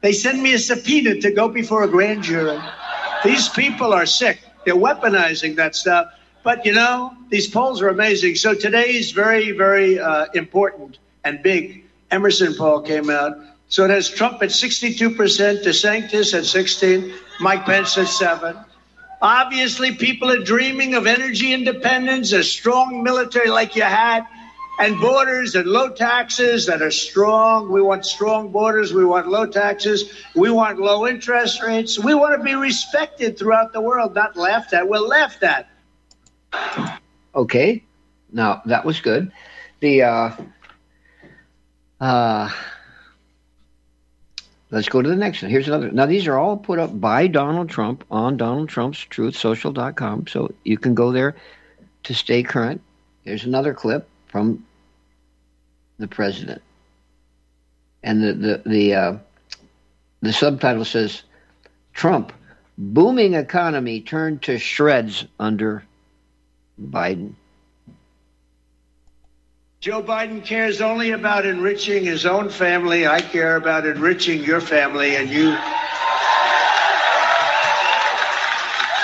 [0.03, 2.61] they send me a subpoena to go before a grand jury.
[3.25, 4.41] These people are sick.
[4.65, 6.13] They're weaponizing that stuff.
[6.43, 8.37] But you know, these polls are amazing.
[8.37, 11.85] So today's very, very uh, important and big.
[12.11, 13.39] Emerson poll came out.
[13.69, 15.15] So it has Trump at 62%,
[15.63, 18.57] DeSantis at 16, Mike Pence at 7.
[19.23, 24.27] Obviously, people are dreaming of energy independence, a strong military like you had,
[24.81, 27.71] and borders and low taxes that are strong.
[27.71, 28.95] We want strong borders.
[28.95, 30.11] We want low taxes.
[30.35, 31.99] We want low interest rates.
[31.99, 34.89] We want to be respected throughout the world, not laughed at.
[34.89, 35.69] We're laughed at.
[37.35, 37.85] Okay.
[38.33, 39.33] Now, that was good.
[39.81, 40.37] The, uh,
[42.01, 42.51] uh,
[44.73, 45.51] Let's go to the next one.
[45.51, 45.91] Here's another.
[45.91, 50.29] Now, these are all put up by Donald Trump on Donald Trump's truthsocial.com.
[50.29, 51.35] So you can go there
[52.05, 52.81] to stay current.
[53.25, 54.65] Here's another clip from
[56.01, 56.63] the president.
[58.03, 59.19] And the, the, the, uh,
[60.23, 61.23] the subtitle says
[61.93, 62.33] Trump,
[62.77, 65.85] booming economy turned to shreds under
[66.81, 67.35] Biden.
[69.81, 73.07] Joe Biden cares only about enriching his own family.
[73.07, 75.53] I care about enriching your family and you.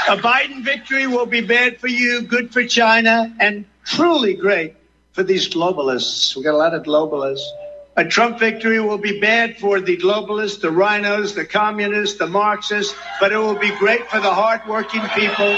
[0.09, 4.77] A Biden victory will be bad for you, good for China, and truly great
[5.17, 6.37] for these globalists.
[6.37, 7.49] We got a lot of globalists.
[7.97, 12.95] A Trump victory will be bad for the globalists, the rhinos, the communists, the Marxists,
[13.19, 15.57] but it will be great for the hardworking people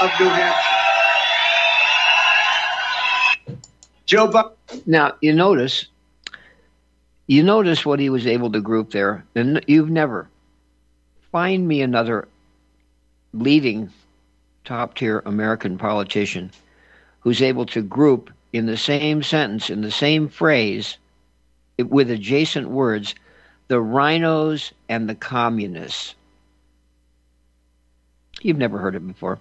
[0.00, 0.70] of New Hampshire.
[4.06, 4.86] Joe Biden.
[4.86, 5.84] Now you notice,
[7.26, 10.30] you notice what he was able to group there, and you've never
[11.30, 12.26] find me another
[13.34, 13.90] leading
[14.64, 16.50] top tier American politician
[17.20, 20.96] who's able to group in the same sentence, in the same phrase,
[21.76, 23.16] with adjacent words,
[23.66, 26.14] the rhinos and the communists.
[28.42, 29.40] You've never heard it before.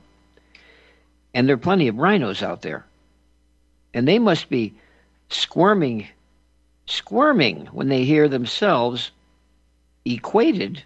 [1.31, 2.85] And there are plenty of rhinos out there.
[3.93, 4.73] And they must be
[5.29, 6.07] squirming,
[6.87, 9.11] squirming when they hear themselves
[10.05, 10.81] equated,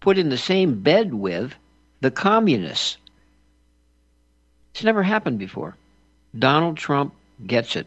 [0.00, 1.54] put in the same bed with
[2.00, 2.96] the communists.
[4.72, 5.76] It's never happened before.
[6.38, 7.14] Donald Trump
[7.46, 7.86] gets it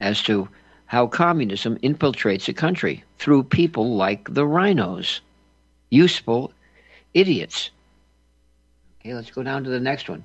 [0.00, 0.48] as to
[0.86, 5.20] how communism infiltrates a country through people like the rhinos,
[5.90, 6.52] useful
[7.14, 7.70] idiots.
[9.00, 10.24] Okay, let's go down to the next one.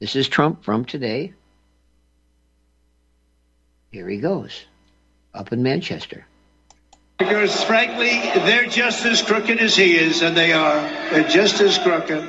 [0.00, 1.32] This is Trump from today.
[3.90, 4.64] Here he goes,
[5.34, 6.26] up in Manchester.
[7.18, 10.80] Because frankly, they're just as crooked as he is, and they are.
[11.10, 12.28] They're just as crooked.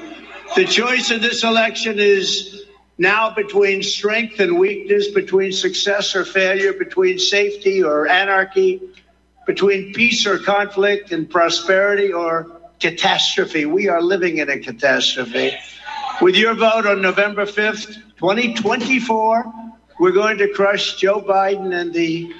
[0.55, 2.65] The choice in this election is
[2.99, 8.81] now between strength and weakness, between success or failure, between safety or anarchy,
[9.47, 13.65] between peace or conflict and prosperity or catastrophe.
[13.65, 15.57] We are living in a catastrophe.
[16.21, 19.53] With your vote on November 5th, 2024,
[20.01, 22.33] we're going to crush Joe Biden and the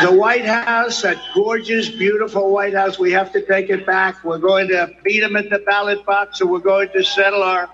[0.00, 2.98] the White House, that gorgeous, beautiful White House.
[2.98, 4.24] We have to take it back.
[4.24, 7.68] We're going to beat them at the ballot box, and we're going to settle our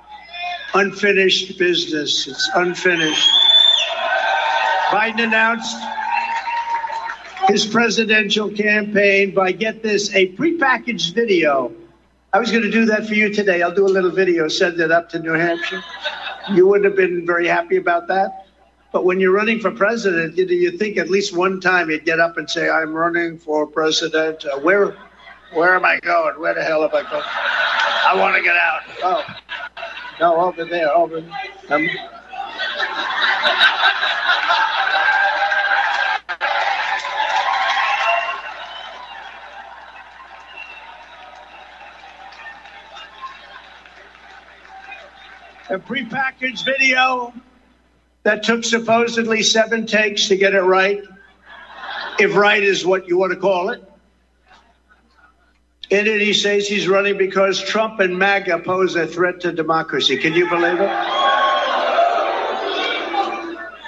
[0.75, 2.27] unfinished business.
[2.27, 3.29] It's unfinished.
[4.89, 5.77] Biden announced
[7.49, 11.73] his presidential campaign by, get this, a prepackaged video.
[12.33, 13.63] I was going to do that for you today.
[13.63, 15.83] I'll do a little video, send it up to New Hampshire.
[16.53, 18.47] You wouldn't have been very happy about that.
[18.93, 22.21] But when you're running for president, you, you think at least one time you'd get
[22.21, 24.45] up and say, I'm running for president.
[24.45, 24.97] Uh, where,
[25.53, 26.41] where am I going?
[26.41, 27.25] Where the hell am I going?
[27.25, 28.81] I want to get out.
[29.03, 29.25] Oh,
[30.21, 31.33] no, over there, over there.
[31.69, 31.89] Um,
[45.69, 47.33] a prepackaged video
[48.23, 51.03] that took supposedly seven takes to get it right,
[52.19, 53.83] if right is what you want to call it.
[55.89, 60.17] In it, he says he's running because Trump and MAGA pose a threat to democracy.
[60.17, 60.91] Can you believe it?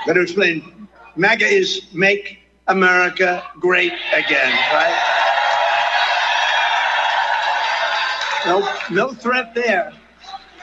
[0.06, 0.88] To explain.
[1.16, 5.14] MAGA is make America great again, right?
[8.46, 9.92] No, no threat there.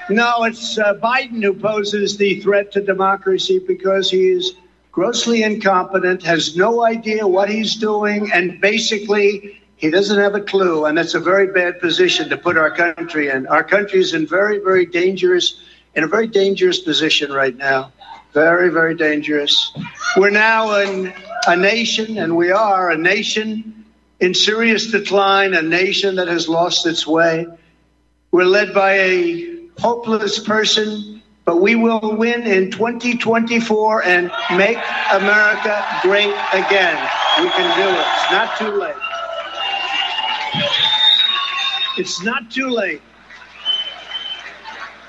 [0.10, 4.54] No, it's uh, Biden who poses the threat to democracy because he is
[4.91, 10.86] grossly incompetent, has no idea what he's doing, and basically he doesn't have a clue.
[10.86, 13.48] And that's a very bad position to put our country in.
[13.48, 15.62] Our country is in very, very dangerous,
[15.96, 17.92] in a very dangerous position right now.
[18.34, 19.72] Very, very dangerous.
[20.18, 21.14] We're now in
[21.48, 23.86] a nation, and we are a nation
[24.20, 27.48] in serious decline, a nation that has lost its way.
[28.32, 34.78] We're led by a hopeless person, but we will win in 2024 and make
[35.12, 36.98] America great again.
[37.40, 38.08] We can do it.
[38.16, 39.14] It's not too late.
[41.98, 43.02] It's not too late.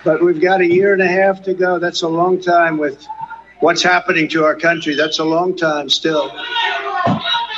[0.05, 1.79] But we've got a year and a half to go.
[1.79, 3.05] That's a long time with
[3.61, 4.95] what's happening to our country.
[4.95, 6.33] That's a long time still.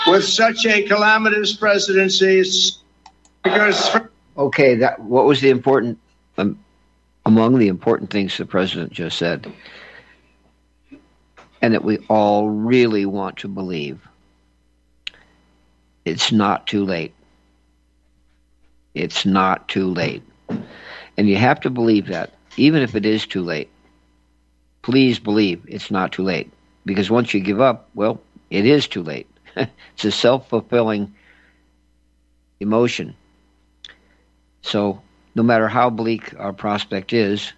[0.06, 2.42] With such a calamitous presidency,
[3.44, 3.96] because.
[4.36, 5.98] Okay, that what was the important
[6.38, 6.58] um,
[7.26, 9.52] among the important things the president just said,
[11.60, 14.00] and that we all really want to believe.
[16.06, 17.12] It's not too late.
[18.98, 20.22] It's not too late.
[21.16, 23.70] And you have to believe that, even if it is too late.
[24.82, 26.50] Please believe it's not too late.
[26.84, 29.28] Because once you give up, well, it is too late.
[29.56, 31.14] it's a self fulfilling
[32.60, 33.14] emotion.
[34.62, 35.00] So
[35.34, 37.52] no matter how bleak our prospect is,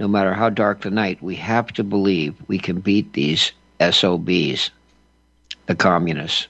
[0.00, 4.70] no matter how dark the night, we have to believe we can beat these SOBs,
[5.66, 6.48] the communists.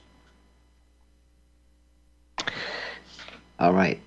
[3.59, 3.99] All right.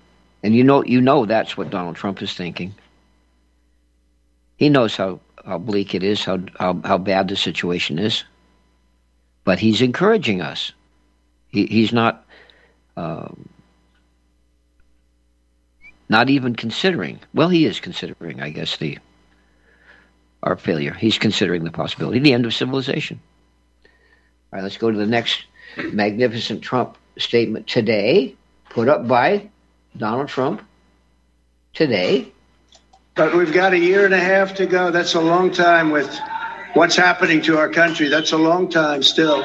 [0.43, 2.75] And you know you know that's what Donald Trump is thinking.
[4.57, 8.23] He knows how, how bleak it is, how, how how bad the situation is.
[9.43, 10.71] But he's encouraging us.
[11.49, 12.25] He, he's not
[12.97, 13.47] um,
[16.09, 17.19] not even considering.
[17.33, 18.97] Well, he is considering, I guess, the
[20.43, 20.93] our failure.
[20.93, 23.19] He's considering the possibility, the end of civilization.
[24.51, 25.43] All right, let's go to the next
[25.77, 28.35] magnificent Trump statement today,
[28.77, 29.49] put up by
[29.97, 30.61] Donald Trump
[31.73, 32.31] today.
[33.15, 34.91] But we've got a year and a half to go.
[34.91, 36.15] That's a long time with
[36.75, 38.07] what's happening to our country.
[38.07, 39.39] That's a long time still.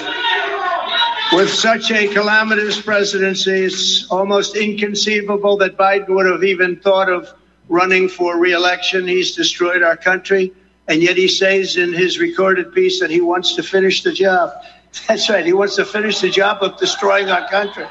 [1.33, 7.33] With such a calamitous presidency, it's almost inconceivable that Biden would have even thought of
[7.71, 9.09] running for reelection.
[9.09, 10.53] He's destroyed our country,
[10.89, 14.53] and yet he says in his recorded piece that he wants to finish the job.
[15.09, 17.87] That's right, he wants to finish the job of destroying our country.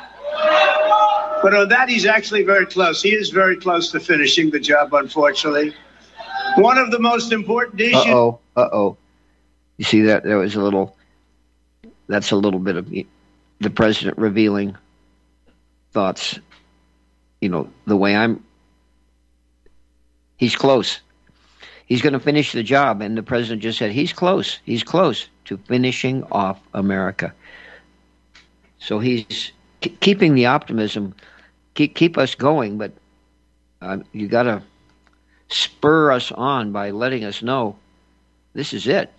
[1.42, 3.02] But on that, he's actually very close.
[3.02, 5.74] He is very close to finishing the job, unfortunately.
[6.56, 7.96] One of the most important issues.
[7.96, 8.98] Uh oh, uh oh.
[9.78, 10.24] You see that?
[10.24, 10.96] There was a little.
[12.08, 14.78] That's a little bit of the president revealing
[15.92, 16.39] thoughts.
[17.39, 18.44] You know, the way I'm.
[20.38, 21.00] He's close.
[21.86, 24.60] He's going to finish the job, and the president just said he's close.
[24.64, 27.34] He's close to finishing off America.
[28.80, 31.14] So he's keeping the optimism,
[31.74, 32.91] keep keep us going, but
[33.82, 34.61] uh, you got to
[35.49, 37.76] spur us on by letting us know
[38.53, 39.11] this is it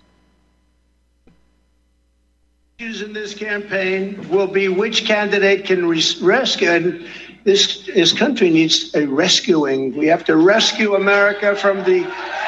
[2.83, 6.69] in this campaign will be which candidate can res- rescue.
[6.69, 7.07] And
[7.45, 9.97] this, this country needs a rescuing.
[9.97, 12.05] We have to rescue America from the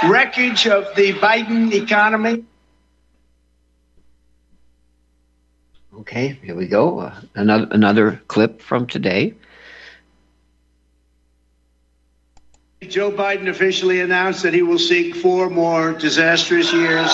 [0.08, 2.44] wreckage of the Biden economy.
[6.00, 6.98] Okay, here we go.
[6.98, 9.34] Uh, another another clip from today.
[12.88, 17.08] Joe Biden officially announced that he will seek four more disastrous years.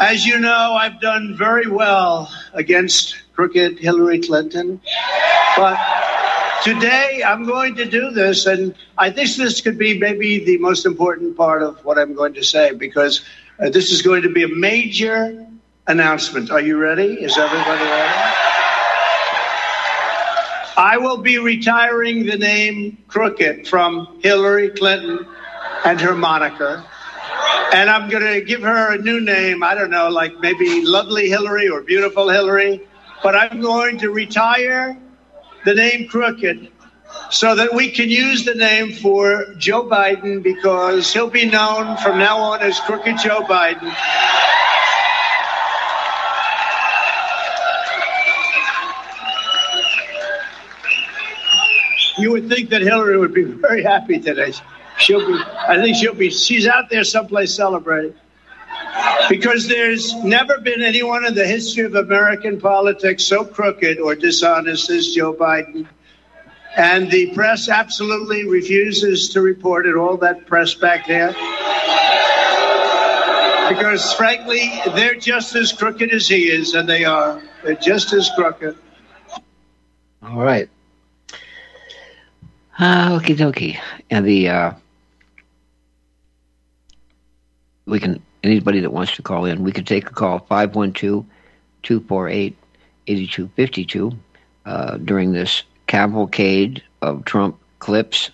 [0.00, 4.80] As you know, I've done very well against crooked Hillary Clinton.
[5.56, 5.78] But
[6.64, 10.86] today I'm going to do this, and I think this could be maybe the most
[10.86, 13.24] important part of what I'm going to say because
[13.58, 15.46] uh, this is going to be a major
[15.86, 16.50] announcement.
[16.50, 17.22] Are you ready?
[17.22, 18.39] Is everybody ready?
[20.80, 25.26] I will be retiring the name Crooked from Hillary Clinton
[25.84, 26.82] and her moniker.
[27.74, 29.62] And I'm going to give her a new name.
[29.62, 32.80] I don't know, like maybe Lovely Hillary or Beautiful Hillary.
[33.22, 34.98] But I'm going to retire
[35.66, 36.72] the name Crooked
[37.28, 42.18] so that we can use the name for Joe Biden because he'll be known from
[42.18, 43.94] now on as Crooked Joe Biden.
[52.20, 54.52] You would think that Hillary would be very happy today.
[54.98, 58.14] She'll be, I think she'll be, she's out there someplace celebrating.
[59.28, 64.90] Because there's never been anyone in the history of American politics so crooked or dishonest
[64.90, 65.86] as Joe Biden.
[66.76, 71.28] And the press absolutely refuses to report it, all that press back there.
[73.68, 77.42] Because frankly, they're just as crooked as he is, and they are.
[77.64, 78.76] They're just as crooked.
[80.22, 80.68] All right.
[82.80, 83.78] Uh, okie dokie.
[84.08, 84.72] And the uh,
[87.84, 90.40] we can anybody that wants to call in, we can take a call
[91.82, 94.16] 512-248-8252
[94.64, 98.30] uh, during this cavalcade of Trump clips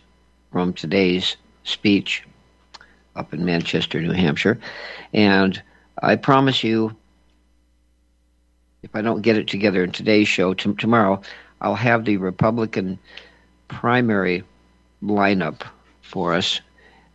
[0.53, 2.23] from today's speech
[3.17, 4.61] up in Manchester, New Hampshire.
[5.13, 5.61] And
[6.03, 6.95] I promise you,
[8.85, 11.21] if I don't get it together in today's show, t- tomorrow
[11.61, 13.01] I'll have the Republican
[13.69, 14.43] primary
[15.03, 15.63] lineup
[16.03, 16.61] for us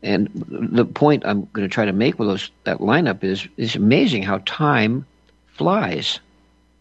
[0.03, 3.75] and the point I'm going to try to make with those, that lineup is it's
[3.75, 5.05] amazing how time
[5.47, 6.19] flies.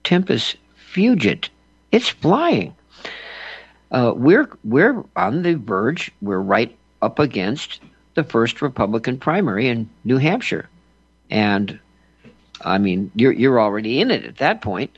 [0.04, 0.56] Tempus
[0.92, 1.48] fugit.
[1.92, 2.74] It's flying.
[3.90, 6.10] Uh, we're we're on the verge.
[6.22, 7.80] We're right up against
[8.14, 10.68] the first Republican primary in New Hampshire,
[11.28, 11.78] and
[12.64, 14.96] I mean you're you're already in it at that point.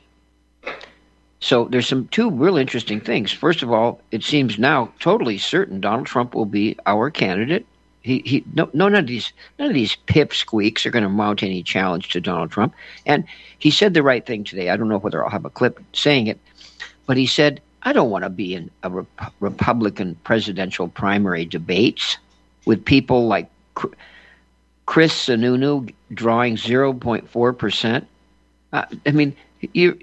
[1.43, 3.31] So there's some two real interesting things.
[3.31, 7.65] First of all, it seems now totally certain Donald Trump will be our candidate
[8.03, 11.63] he, he no, none of these none of these pipsqueaks are going to mount any
[11.63, 12.75] challenge to Donald Trump.
[13.05, 13.23] And
[13.59, 14.69] he said the right thing today.
[14.69, 16.39] I don't know whether I'll have a clip saying it,
[17.07, 22.17] but he said, "I don't want to be in a Rep- Republican presidential primary debates
[22.65, 23.49] with people like
[24.85, 28.05] Chris Sununu drawing zero point four percent.
[28.73, 29.33] Uh, I mean,
[29.71, 29.97] you."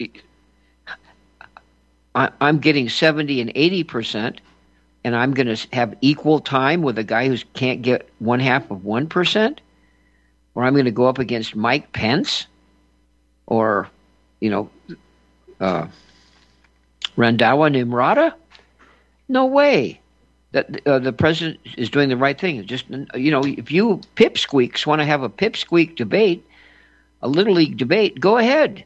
[2.15, 4.41] I, I'm getting 70 and 80 percent
[5.05, 8.71] and I'm going to have equal time with a guy who can't get one half
[8.71, 9.59] of 1%?
[10.55, 12.47] Or I'm going to go up against Mike Pence?
[13.47, 13.89] Or,
[14.41, 14.71] you know,
[15.61, 15.87] uh,
[17.17, 18.35] Randhawa Nimrata?
[19.29, 20.01] No way.
[20.53, 22.67] That uh, the president is doing the right thing.
[22.67, 26.45] Just you know, if you pipsqueaks want to have a pipsqueak debate,
[27.23, 28.85] a little league debate, go ahead.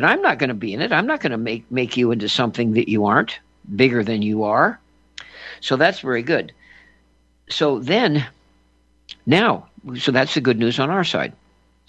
[0.00, 0.92] But I'm not going to be in it.
[0.92, 3.38] I'm not going to make make you into something that you aren't,
[3.76, 4.80] bigger than you are.
[5.60, 6.54] So that's very good.
[7.50, 8.26] So then,
[9.26, 9.66] now,
[9.98, 11.34] so that's the good news on our side.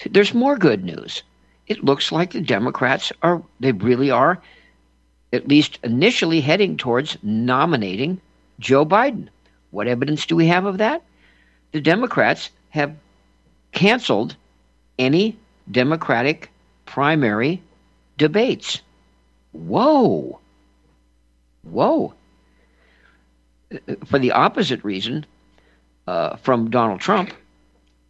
[0.10, 1.24] There's more good news.
[1.68, 4.42] It looks like the Democrats are, they really are,
[5.32, 8.20] at least initially heading towards nominating
[8.60, 9.30] Joe Biden.
[9.70, 11.02] What evidence do we have of that?
[11.72, 12.94] The Democrats have
[13.72, 14.36] canceled
[15.00, 15.38] any
[15.72, 16.52] Democratic
[16.86, 17.62] primary
[18.22, 18.82] debates.
[19.52, 20.40] Whoa.
[21.64, 22.14] Whoa
[24.06, 25.26] for the opposite reason
[26.08, 27.34] uh, from Donald Trump.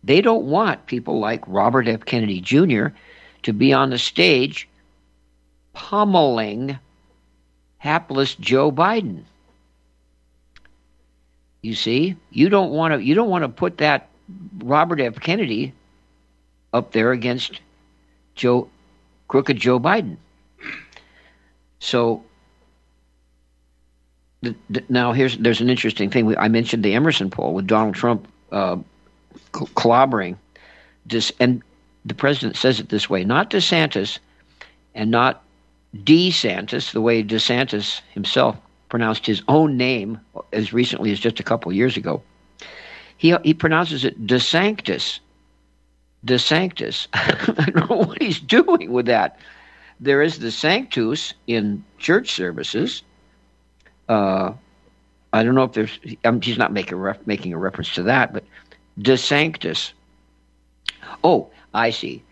[0.04, 2.06] They don't want people like Robert F.
[2.06, 2.88] Kennedy Jr.
[3.44, 4.68] to be on the stage
[5.74, 6.80] pummeling
[7.78, 9.24] hapless Joe Biden.
[11.62, 14.10] You see, you don't want to you don't want to put that
[14.58, 15.20] Robert F.
[15.20, 15.74] Kennedy
[16.74, 17.62] up there against
[18.34, 18.70] Joe
[19.32, 20.18] crooked Joe Biden.
[21.80, 22.22] So
[24.42, 26.26] the, the, now here's there's an interesting thing.
[26.26, 28.76] We, I mentioned the Emerson poll with Donald Trump uh,
[29.54, 30.36] clobbering
[31.06, 31.64] this, and
[32.04, 34.20] the president says it this way not DeSantis
[34.96, 35.44] and not
[35.96, 38.58] DeSantis, the way DeSantis himself
[38.90, 40.20] pronounced his own name
[40.52, 42.22] as recently as just a couple years ago.
[43.18, 44.28] He, he pronounces it
[46.26, 46.42] DeSanctus.
[46.42, 47.08] sanctus.
[47.14, 49.40] I don't know what he's doing with that.
[50.00, 53.04] There is the Sanctus in church services.
[54.10, 54.54] Uh,
[55.32, 56.00] I don't know if there's.
[56.26, 58.44] Um, he's not making ref, making a reference to that, but
[59.00, 59.92] DeSanctus.
[61.24, 62.24] Oh, I see.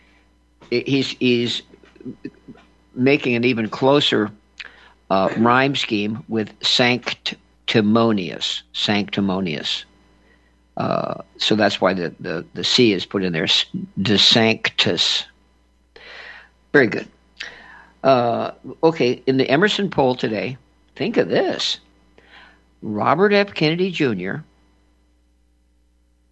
[0.72, 1.62] He's he's
[2.96, 4.32] making an even closer
[5.10, 8.64] uh, rhyme scheme with sanctimonious.
[8.74, 9.86] Sanctimonious.
[10.80, 13.48] Uh, so that's why the, the, the C is put in there.
[14.02, 15.26] De sanctus.
[16.72, 17.08] Very good.
[18.02, 18.52] Uh,
[18.82, 20.58] okay, in the Emerson poll today,
[20.96, 21.80] think of this
[22.82, 23.54] Robert F.
[23.54, 24.36] Kennedy Jr.,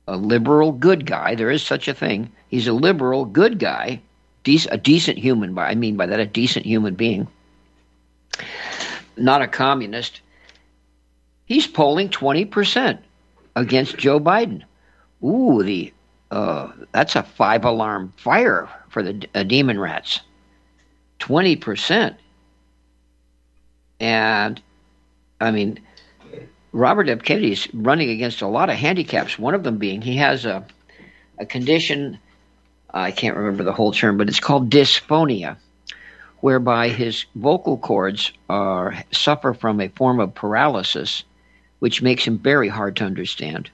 [0.08, 2.32] a liberal good guy, there is such a thing.
[2.48, 4.02] He's a liberal good guy,
[4.72, 7.28] a decent human, by I mean by that, a decent human being,
[9.18, 10.22] not a communist.
[11.46, 13.00] He's polling 20%
[13.58, 14.64] against Joe Biden.
[15.24, 15.94] Ooh, the
[16.30, 20.22] uh, that's a five alarm fire for the uh, demon rats.
[21.20, 22.16] 20%.
[24.00, 24.62] And
[25.42, 25.80] I mean,
[26.72, 27.24] Robert F.
[27.24, 29.40] Kennedy is running against a lot of handicaps.
[29.40, 30.66] One of them being he has a
[31.40, 32.20] a condition
[32.90, 35.58] I can't remember the whole term, but it's called dysphonia,
[36.40, 41.24] whereby his vocal cords are suffer from a form of paralysis,
[41.80, 43.70] which makes him very hard to understand.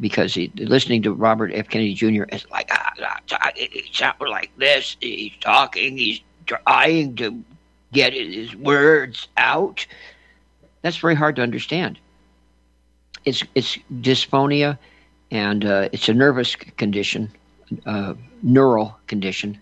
[0.00, 1.68] Because he, listening to Robert F.
[1.68, 2.24] Kennedy Jr.
[2.24, 4.96] is like ah, ah, ah, he sounds like this.
[5.00, 5.96] He's talking.
[5.96, 7.44] He's trying to
[7.92, 9.86] get his words out.
[10.82, 11.98] That's very hard to understand.
[13.24, 14.78] It's it's dysphonia,
[15.30, 17.30] and uh, it's a nervous condition,
[17.86, 19.58] uh, neural condition.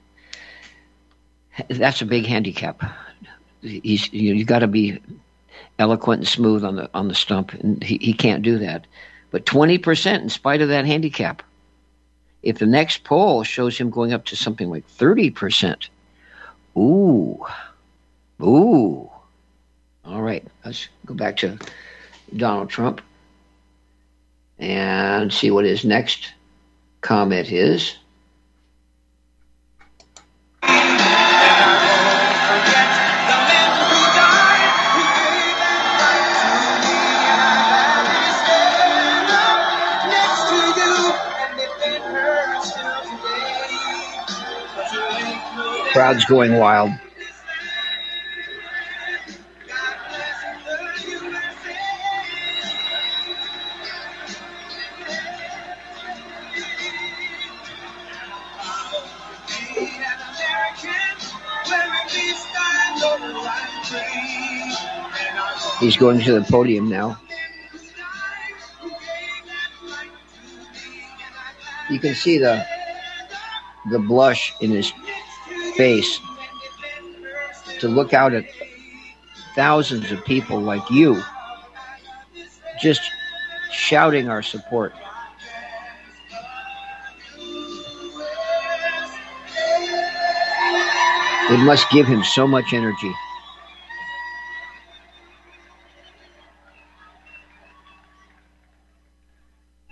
[1.68, 2.82] That's a big handicap.
[3.60, 4.98] He's you, you got to be
[5.78, 8.86] eloquent and smooth on the on the stump, and he, he can't do that.
[9.30, 11.42] But twenty percent, in spite of that handicap,
[12.42, 15.88] if the next poll shows him going up to something like thirty percent,
[16.76, 17.44] ooh,
[18.42, 19.10] ooh.
[20.04, 21.58] All right, let's go back to
[22.36, 23.00] Donald Trump
[24.58, 26.32] and see what his next
[27.00, 27.96] comment is.
[46.02, 46.90] Crowd's going wild.
[65.78, 67.16] He's going to the podium now.
[71.88, 72.66] You can see the
[73.88, 74.92] the blush in his
[75.76, 76.20] face
[77.80, 78.44] to look out at
[79.54, 81.20] thousands of people like you
[82.80, 83.00] just
[83.70, 84.92] shouting our support.
[91.50, 93.12] It must give him so much energy.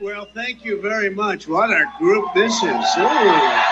[0.00, 1.46] Well, thank you very much.
[1.46, 2.62] What a group this is.
[2.62, 3.70] Ooh.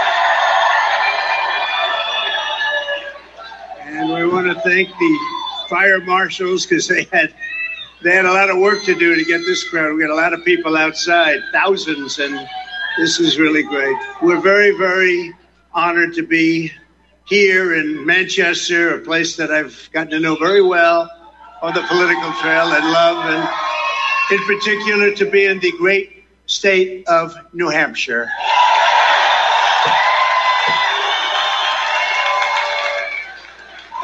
[3.80, 5.18] And we want to thank the
[5.68, 7.34] fire marshals because they had
[8.02, 9.94] they had a lot of work to do to get this crowd.
[9.94, 12.48] We got a lot of people outside, thousands, and
[12.96, 13.96] this is really great.
[14.22, 15.34] We're very, very
[15.72, 16.72] honored to be
[17.26, 21.10] here in Manchester, a place that I've gotten to know very well
[21.60, 27.06] on the political trail and love, and in particular to be in the great state
[27.08, 28.30] of New Hampshire.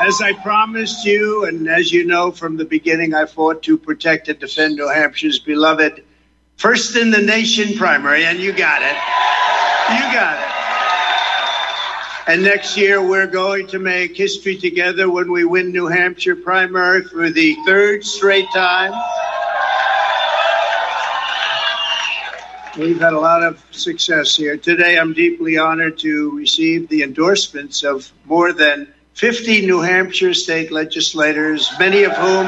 [0.00, 4.28] As I promised you, and as you know from the beginning, I fought to protect
[4.28, 6.02] and defend New Hampshire's beloved
[6.56, 8.96] first in the nation primary, and you got it.
[9.94, 10.50] You got it.
[12.26, 17.04] And next year, we're going to make history together when we win New Hampshire primary
[17.04, 18.92] for the third straight time.
[22.78, 24.56] We've had a lot of success here.
[24.56, 30.72] Today, I'm deeply honored to receive the endorsements of more than 50 New Hampshire state
[30.72, 32.46] legislators, many of whom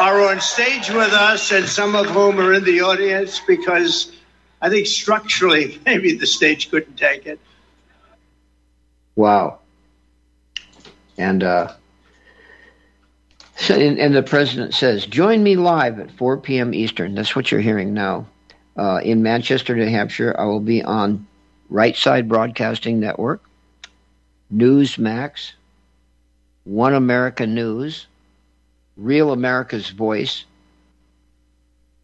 [0.00, 4.12] are on stage with us and some of whom are in the audience because
[4.60, 7.38] I think structurally, maybe the stage couldn't take it.
[9.14, 9.60] Wow.
[11.16, 11.72] And uh,
[13.56, 16.72] so, and, and, the president says, "Join me live at 4 p.m.
[16.72, 18.28] Eastern." That's what you're hearing now.
[18.76, 21.26] Uh, in Manchester, New Hampshire, I will be on
[21.68, 23.42] Right Side Broadcasting Network,
[24.54, 25.54] Newsmax,
[26.68, 28.06] One America News,
[28.98, 30.44] Real America's Voice,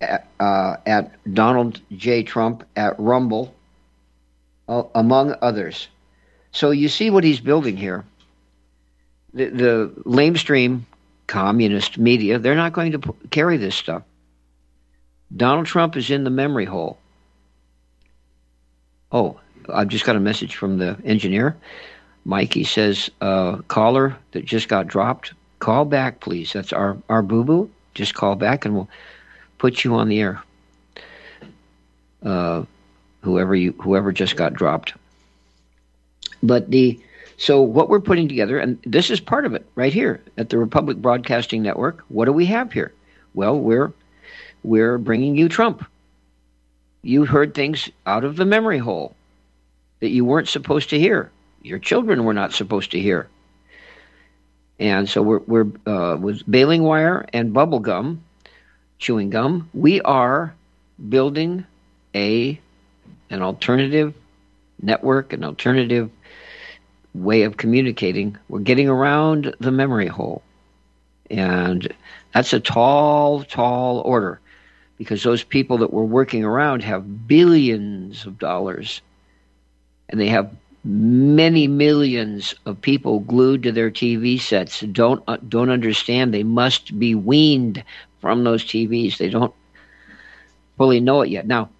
[0.00, 2.22] at, uh, at Donald J.
[2.22, 3.54] Trump at Rumble,
[4.66, 5.88] uh, among others.
[6.52, 8.06] So you see what he's building here.
[9.34, 10.84] The, the lamestream
[11.26, 14.02] communist media, they're not going to p- carry this stuff.
[15.36, 16.96] Donald Trump is in the memory hole.
[19.12, 19.38] Oh,
[19.68, 21.54] I've just got a message from the engineer.
[22.24, 26.52] Mikey says, uh, caller that just got dropped, call back, please.
[26.52, 27.70] That's our, our boo boo.
[27.94, 28.88] Just call back and we'll
[29.58, 30.42] put you on the air.
[32.22, 32.64] Uh,
[33.20, 34.94] whoever you whoever just got dropped.
[36.42, 37.00] But the
[37.36, 40.58] so what we're putting together, and this is part of it right here at the
[40.58, 42.02] Republic Broadcasting Network.
[42.08, 42.92] What do we have here?
[43.34, 43.92] Well, we're
[44.62, 45.84] we're bringing you Trump.
[47.02, 49.14] You heard things out of the memory hole
[50.00, 51.30] that you weren't supposed to hear.
[51.64, 53.28] Your children were not supposed to hear.
[54.78, 58.22] And so we're, we're uh, with baling wire and bubble gum,
[58.98, 59.70] chewing gum.
[59.72, 60.54] We are
[61.08, 61.64] building
[62.14, 62.60] a
[63.30, 64.14] an alternative
[64.82, 66.10] network, an alternative
[67.14, 68.36] way of communicating.
[68.48, 70.42] We're getting around the memory hole.
[71.30, 71.90] And
[72.34, 74.38] that's a tall, tall order
[74.98, 79.00] because those people that we're working around have billions of dollars
[80.10, 80.54] and they have
[80.84, 86.98] many millions of people glued to their TV sets don't uh, don't understand they must
[86.98, 87.82] be weaned
[88.20, 89.16] from those TVs.
[89.16, 89.54] They don't
[90.76, 91.46] fully know it yet.
[91.46, 91.70] Now,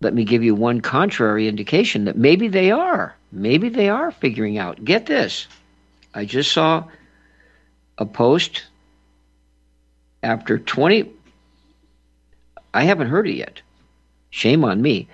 [0.00, 3.14] let me give you one contrary indication that maybe they are.
[3.32, 4.84] Maybe they are figuring out.
[4.84, 5.46] Get this.
[6.14, 6.84] I just saw
[7.98, 8.64] a post
[10.22, 11.12] after 20
[12.76, 13.62] I haven't heard it yet.
[14.28, 15.08] Shame on me.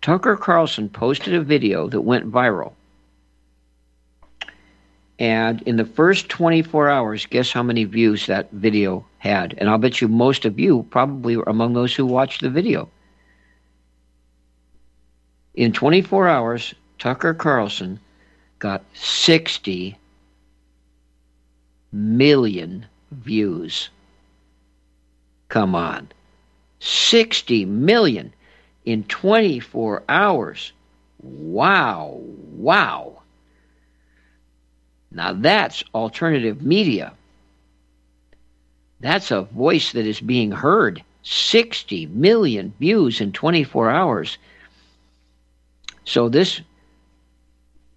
[0.00, 2.72] Tucker Carlson posted a video that went viral.
[5.18, 9.54] And in the first 24 hours, guess how many views that video had?
[9.58, 12.88] And I'll bet you most of you probably were among those who watched the video.
[15.54, 17.98] In 24 hours, Tucker Carlson
[18.60, 19.98] got 60
[21.90, 23.88] million views.
[25.48, 26.08] Come on.
[26.78, 28.32] 60 million
[28.88, 30.72] in 24 hours.
[31.20, 32.20] Wow.
[32.22, 33.20] Wow.
[35.10, 37.12] Now that's alternative media.
[39.00, 41.04] That's a voice that is being heard.
[41.22, 44.38] 60 million views in 24 hours.
[46.04, 46.62] So this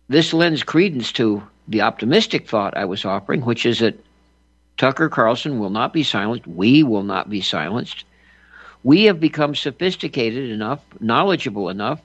[0.10, 3.98] this lends credence to the optimistic thought I was offering, which is that
[4.76, 6.48] Tucker Carlson will not be silenced.
[6.48, 8.04] We will not be silenced.
[8.84, 12.02] We have become sophisticated enough, knowledgeable enough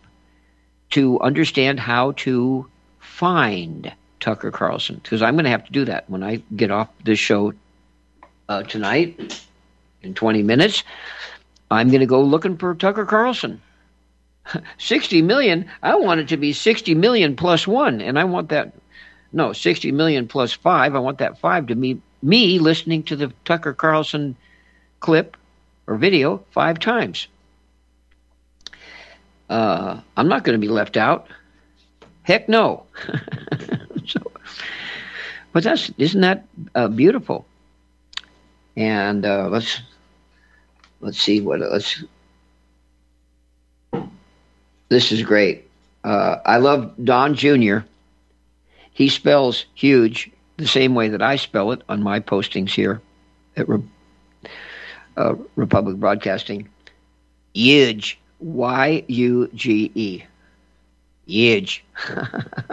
[0.91, 2.69] to understand how to
[3.01, 5.01] find Tucker Carlson.
[5.03, 7.55] Because I'm going to have to do that when I get off this show
[8.49, 9.43] uh, tonight
[10.03, 10.85] in 20 minutes.
[11.71, 13.61] I'm going to go looking for Tucker Carlson.
[14.79, 18.01] 60 million, I want it to be 60 million plus one.
[18.01, 18.73] And I want that,
[19.33, 20.95] no, 60 million plus five.
[20.95, 24.37] I want that five to be me listening to the Tucker Carlson
[25.01, 25.37] clip
[25.87, 27.29] or video five times.
[29.49, 31.29] Uh, I'm not going to be left out.
[32.23, 32.85] Heck no.
[34.07, 34.21] so,
[35.53, 37.47] but that's isn't that uh, beautiful?
[38.77, 39.81] And uh, let's
[41.01, 42.05] let's see what let's
[44.89, 45.69] this is great.
[46.05, 47.79] Uh, I love Don Jr.
[48.93, 53.01] He spells huge the same way that I spell it on my postings here
[53.57, 53.67] at
[55.17, 56.69] uh, Republic Broadcasting.
[57.55, 58.19] Huge.
[58.39, 60.23] Y U G E.
[61.27, 61.85] Huge.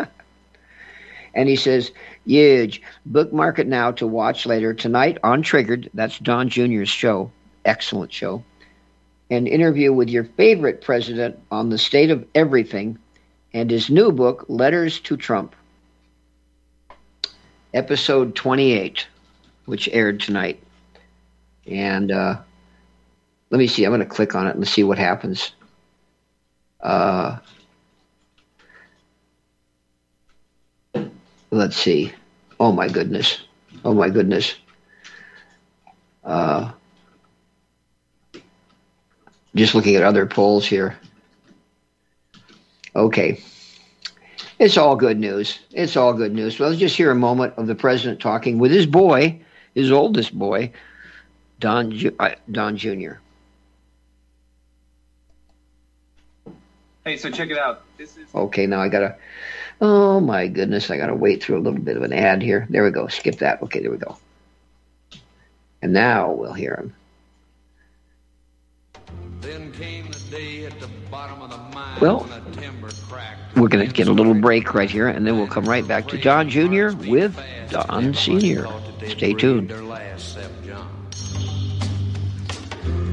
[1.33, 1.91] and he says,
[2.25, 2.81] Huge.
[3.05, 4.73] Bookmark it now to watch later.
[4.73, 7.31] Tonight on Triggered, that's Don Jr.'s show.
[7.65, 8.43] Excellent show
[9.33, 12.97] an interview with your favorite president on the state of everything
[13.53, 15.55] and his new book, Letters to Trump,
[17.73, 19.07] episode 28,
[19.65, 20.61] which aired tonight.
[21.67, 22.39] And uh,
[23.49, 25.53] let me see, I'm going to click on it and see what happens.
[26.81, 27.37] Uh,
[31.51, 32.11] let's see.
[32.59, 33.41] Oh my goodness.
[33.85, 34.55] Oh my goodness.
[36.23, 36.71] Uh,
[39.55, 40.97] just looking at other polls here.
[42.95, 43.39] Okay.
[44.59, 45.59] It's all good news.
[45.71, 46.59] It's all good news.
[46.59, 49.41] Well, let's just hear a moment of the president talking with his boy,
[49.73, 50.71] his oldest boy,
[51.63, 53.13] Don uh, Don Jr.
[57.05, 57.83] Hey, so check it out.
[57.97, 58.67] This is okay.
[58.67, 59.15] Now I gotta.
[59.79, 60.91] Oh my goodness!
[60.91, 62.67] I gotta wait through a little bit of an ad here.
[62.69, 63.07] There we go.
[63.07, 63.61] Skip that.
[63.61, 64.17] Okay, there we go.
[65.81, 66.93] And now we'll hear him.
[72.01, 72.27] Well,
[73.55, 76.07] we're going to get a little break right here, and then we'll come right back
[76.09, 76.91] to Don Jr.
[77.09, 77.37] with
[77.69, 78.67] Don Sr.
[79.07, 79.73] Stay tuned.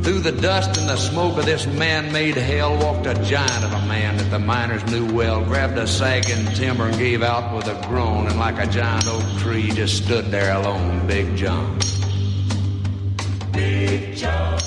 [0.02, 3.86] Through the dust and the smoke of this man-made hell walked a giant of a
[3.86, 7.86] man that the miners knew well, grabbed a sagging timber and gave out with a
[7.86, 11.78] groan, and like a giant oak tree just stood there alone, Big John.
[13.52, 14.58] Big John.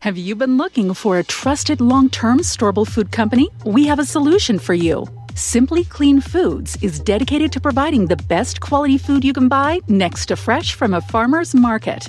[0.00, 3.48] Have you been looking for a trusted long term storable food company?
[3.64, 5.06] We have a solution for you.
[5.36, 10.26] Simply Clean Foods is dedicated to providing the best quality food you can buy next
[10.26, 12.08] to fresh from a farmer's market.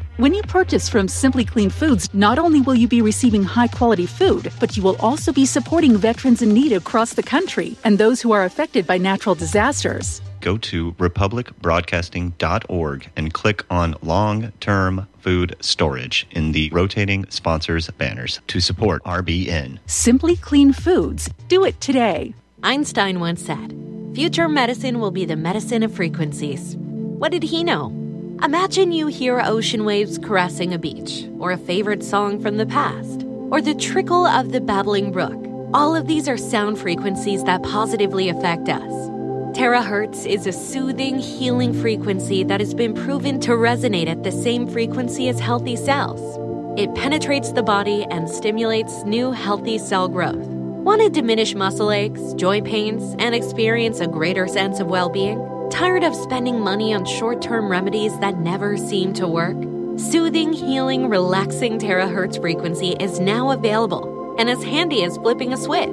[0.21, 4.05] When you purchase from Simply Clean Foods, not only will you be receiving high quality
[4.05, 8.21] food, but you will also be supporting veterans in need across the country and those
[8.21, 15.55] who are affected by natural disasters go to republicbroadcasting.org and click on long term food
[15.59, 19.79] storage in the rotating sponsors banners to support RBN.
[19.87, 21.31] Simply Clean Foods.
[21.47, 22.35] Do it today.
[22.61, 23.75] Einstein once said,
[24.13, 26.75] Future medicine will be the medicine of frequencies.
[26.77, 28.00] What did he know?
[28.43, 33.23] Imagine you hear ocean waves caressing a beach, or a favorite song from the past,
[33.51, 35.37] or the trickle of the babbling brook.
[35.75, 38.91] All of these are sound frequencies that positively affect us.
[39.55, 44.67] Terahertz is a soothing, healing frequency that has been proven to resonate at the same
[44.67, 46.39] frequency as healthy cells.
[46.79, 50.47] It penetrates the body and stimulates new healthy cell growth.
[50.81, 55.37] Want to diminish muscle aches, joint pains, and experience a greater sense of well being?
[55.71, 59.55] Tired of spending money on short term remedies that never seem to work?
[59.97, 65.87] Soothing, healing, relaxing terahertz frequency is now available and as handy as flipping a switch.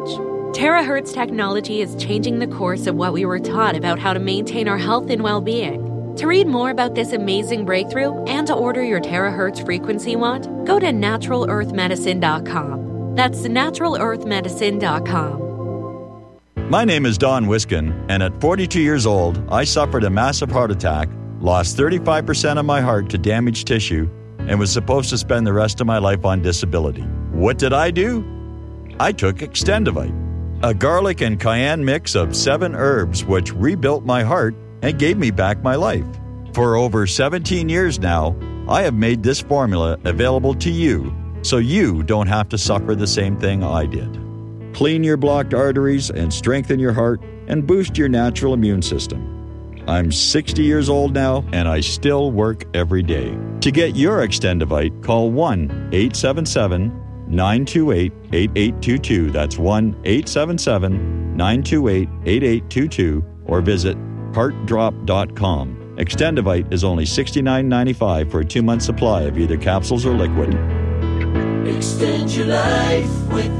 [0.52, 4.66] Terahertz technology is changing the course of what we were taught about how to maintain
[4.66, 6.16] our health and well being.
[6.16, 10.80] To read more about this amazing breakthrough and to order your terahertz frequency wand, go
[10.80, 13.14] to naturalearthmedicine.com.
[13.14, 15.47] That's naturalearthmedicine.com.
[16.70, 20.70] My name is Don Wiskin, and at 42 years old, I suffered a massive heart
[20.70, 21.08] attack,
[21.40, 24.06] lost 35% of my heart to damaged tissue,
[24.40, 27.00] and was supposed to spend the rest of my life on disability.
[27.32, 28.22] What did I do?
[29.00, 30.14] I took Extendivite
[30.62, 35.30] a garlic and cayenne mix of seven herbs which rebuilt my heart and gave me
[35.30, 36.04] back my life.
[36.52, 38.36] For over 17 years now,
[38.68, 43.06] I have made this formula available to you so you don't have to suffer the
[43.06, 44.27] same thing I did.
[44.78, 49.82] Clean your blocked arteries and strengthen your heart and boost your natural immune system.
[49.88, 53.36] I'm 60 years old now and I still work every day.
[53.62, 59.32] To get your Extendivite, call 1 877 928 8822.
[59.32, 63.96] That's 1 877 928 8822 or visit
[64.32, 65.96] heartdrop.com.
[65.96, 70.54] Extendivite is only $69.95 for a two month supply of either capsules or liquid.
[71.66, 73.50] Extend your life with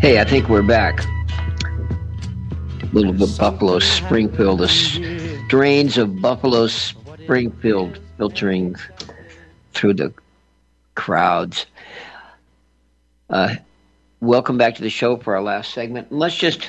[0.00, 1.04] Hey, I think we're back
[2.92, 4.68] little bit Buffalo Springfield, the
[5.46, 8.76] strains of Buffalo Springfield filtering
[9.72, 10.12] through the
[10.94, 11.66] crowds.
[13.28, 13.56] Uh,
[14.20, 16.10] welcome back to the show for our last segment.
[16.10, 16.66] Let's just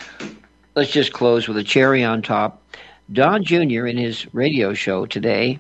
[0.75, 2.61] let's just close with a cherry on top.
[3.11, 3.87] Don Jr.
[3.87, 5.59] in his radio show today,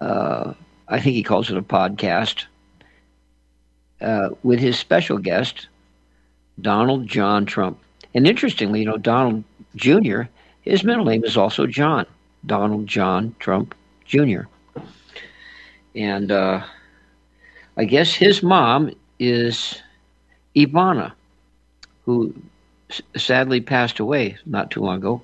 [0.00, 0.52] uh,
[0.88, 2.44] I think he calls it a podcast,
[4.02, 5.68] uh, with his special guest,
[6.60, 7.78] Donald John Trump.
[8.14, 9.42] And interestingly, you know, Donald
[9.76, 10.22] Jr.,
[10.60, 12.06] his middle name is also John,
[12.44, 13.74] Donald John Trump
[14.04, 14.42] Jr.
[15.94, 16.62] And uh,
[17.76, 19.80] I guess his mom is
[20.54, 21.12] Ivana,
[22.04, 22.34] who
[23.16, 25.22] sadly passed away not too long ago.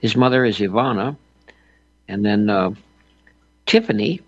[0.00, 1.16] His mother is Ivana.
[2.08, 2.72] And then uh,
[3.66, 4.20] Tiffany,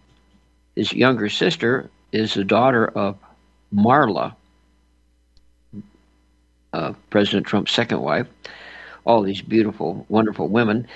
[0.77, 3.19] his younger sister, is the daughter of
[3.75, 4.35] Marla,
[6.73, 8.27] uh, President Trump's second wife,
[9.05, 10.87] all these beautiful, wonderful women,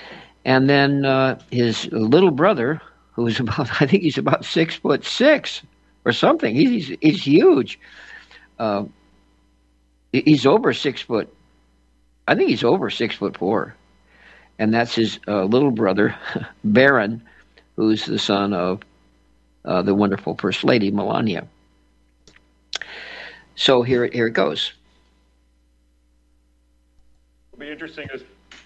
[0.45, 5.61] and then uh, his little brother, who's about, I think he's about six foot six
[6.05, 6.55] or something.
[6.55, 7.79] He's he's huge.
[8.59, 8.85] Uh,
[10.13, 11.33] he's over six foot.
[12.27, 13.75] I think he's over six foot four,
[14.59, 16.15] and that's his uh, little brother,
[16.63, 17.21] Barron,
[17.75, 18.81] who's the son of
[19.65, 21.47] uh, the wonderful First Lady Melania.
[23.55, 24.73] So here, here it goes.
[27.51, 28.21] It'll be interesting to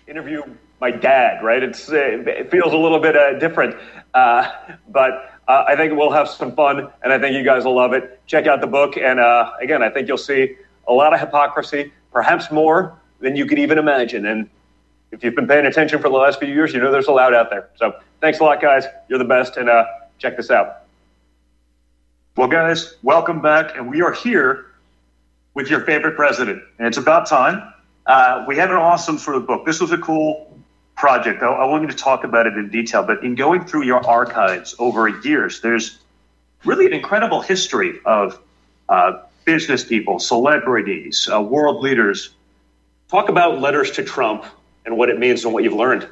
[0.08, 0.44] interview
[0.80, 1.62] my dad, right?
[1.64, 3.76] It's uh, it feels a little bit uh, different,
[4.14, 4.52] uh,
[4.90, 7.94] but uh, I think we'll have some fun, and I think you guys will love
[7.94, 8.20] it.
[8.26, 9.20] Check out the book, and
[9.62, 10.56] again, I think you'll see
[10.88, 14.26] a lot of hypocrisy, perhaps more than you could even imagine.
[14.26, 14.50] And
[15.12, 17.34] if you've been paying attention for the last few years, you know there's a lot
[17.34, 17.70] out there.
[17.76, 18.86] So thanks a lot, guys.
[19.10, 19.86] You're the best, and uh,
[20.18, 20.84] check this out.
[22.38, 24.68] Well, guys, welcome back, and we are here
[25.54, 27.74] with your favorite president, and it's about time.
[28.06, 29.66] Uh, we have an awesome sort of book.
[29.66, 30.58] This was a cool
[30.96, 31.44] project.
[31.44, 34.06] I, I want you to talk about it in detail, but in going through your
[34.08, 36.00] archives over years, there's
[36.64, 38.40] really an incredible history of
[38.88, 42.30] uh, business people, celebrities, uh, world leaders.
[43.10, 44.46] Talk about letters to Trump
[44.86, 46.08] and what it means and what you've learned.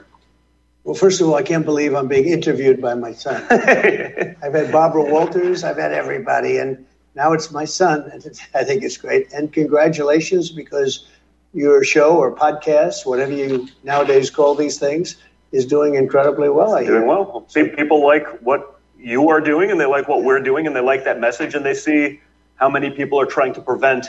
[0.83, 3.45] Well, first of all, I can't believe I'm being interviewed by my son.
[3.51, 8.09] I've had Barbara Walters, I've had everybody, and now it's my son.
[8.11, 8.23] And
[8.55, 9.31] I think it's great.
[9.33, 11.05] And congratulations because
[11.53, 15.17] your show or podcast, whatever you nowadays call these things,
[15.51, 16.75] is doing incredibly well.
[16.75, 17.45] I Doing well.
[17.47, 20.81] See, people like what you are doing, and they like what we're doing, and they
[20.81, 22.19] like that message, and they see
[22.55, 24.07] how many people are trying to prevent,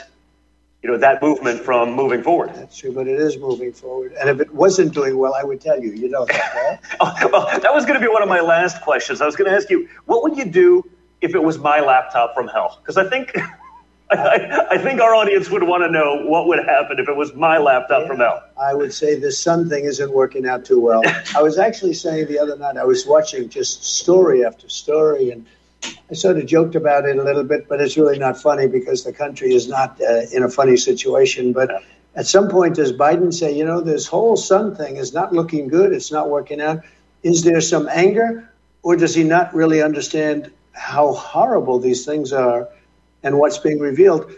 [0.83, 2.51] you know, that movement from moving forward.
[2.55, 4.13] That's true, but it is moving forward.
[4.19, 5.91] And if it wasn't doing well, I would tell you.
[5.91, 6.79] You know that, right?
[6.99, 9.21] Oh, well, that was going to be one of my last questions.
[9.21, 10.83] I was going to ask you, what would you do
[11.21, 12.79] if it was my laptop from hell?
[12.81, 13.31] Because I think,
[14.11, 17.33] I, I think our audience would want to know what would happen if it was
[17.35, 18.43] my laptop from hell.
[18.59, 21.03] I would say the son thing isn't working out too well.
[21.35, 25.45] I was actually saying the other night, I was watching just story after story, and
[25.83, 29.03] I sort of joked about it a little bit, but it's really not funny because
[29.03, 31.53] the country is not uh, in a funny situation.
[31.53, 31.83] But
[32.15, 35.69] at some point, does Biden say, you know, this whole son thing is not looking
[35.69, 36.81] good, it's not working out?
[37.23, 38.51] Is there some anger,
[38.83, 42.67] or does he not really understand how horrible these things are
[43.23, 44.33] and what's being revealed?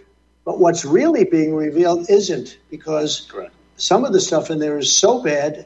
[0.46, 3.32] But what's really being revealed isn't because
[3.78, 5.66] some of the stuff in there is so bad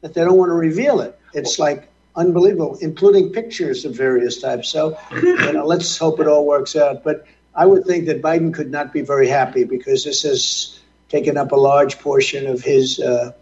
[0.00, 1.18] that they don't want to reveal it.
[1.32, 4.70] It's like unbelievable, including pictures of various types.
[4.70, 7.02] So, you know, let's hope it all works out.
[7.02, 11.36] But I would think that Biden could not be very happy because this has taken
[11.36, 13.32] up a large portion of his uh,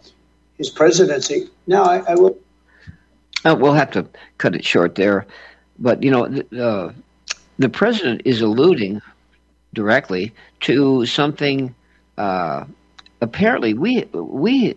[0.57, 1.49] his presidency.
[1.67, 2.37] Now, I, I will.
[3.45, 4.07] Uh, we'll have to
[4.37, 5.25] cut it short there,
[5.77, 6.93] but you know, the, uh,
[7.59, 9.01] the president is alluding
[9.73, 11.75] directly to something.
[12.17, 12.65] Uh,
[13.21, 14.75] apparently, we we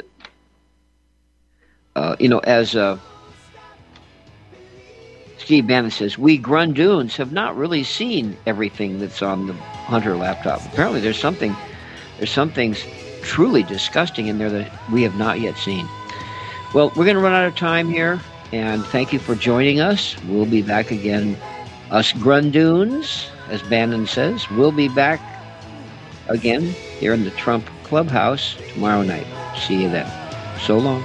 [1.94, 2.98] uh, you know as uh,
[5.46, 10.60] Steve Bannon says, we Grundoons have not really seen everything that's on the Hunter laptop.
[10.72, 11.54] Apparently, there's something
[12.18, 12.84] there's some things
[13.22, 15.86] truly disgusting in there that we have not yet seen.
[16.74, 18.20] Well, we're going to run out of time here,
[18.50, 20.20] and thank you for joining us.
[20.24, 21.36] We'll be back again,
[21.92, 24.50] us Grundoons, as Bannon says.
[24.50, 25.20] We'll be back
[26.26, 26.62] again
[26.98, 29.28] here in the Trump Clubhouse tomorrow night.
[29.56, 30.10] See you then.
[30.58, 31.04] So long.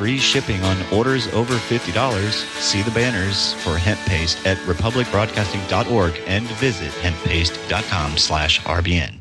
[0.00, 2.30] Free shipping on orders over $50.
[2.58, 9.20] See the banners for hemp paste at republicbroadcasting.org and visit hemppaste.com slash RBN.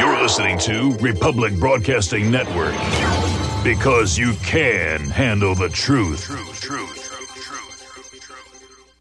[0.00, 2.72] You're listening to Republic Broadcasting Network
[3.62, 6.24] because you can handle the truth.
[6.24, 6.85] Truth, truth.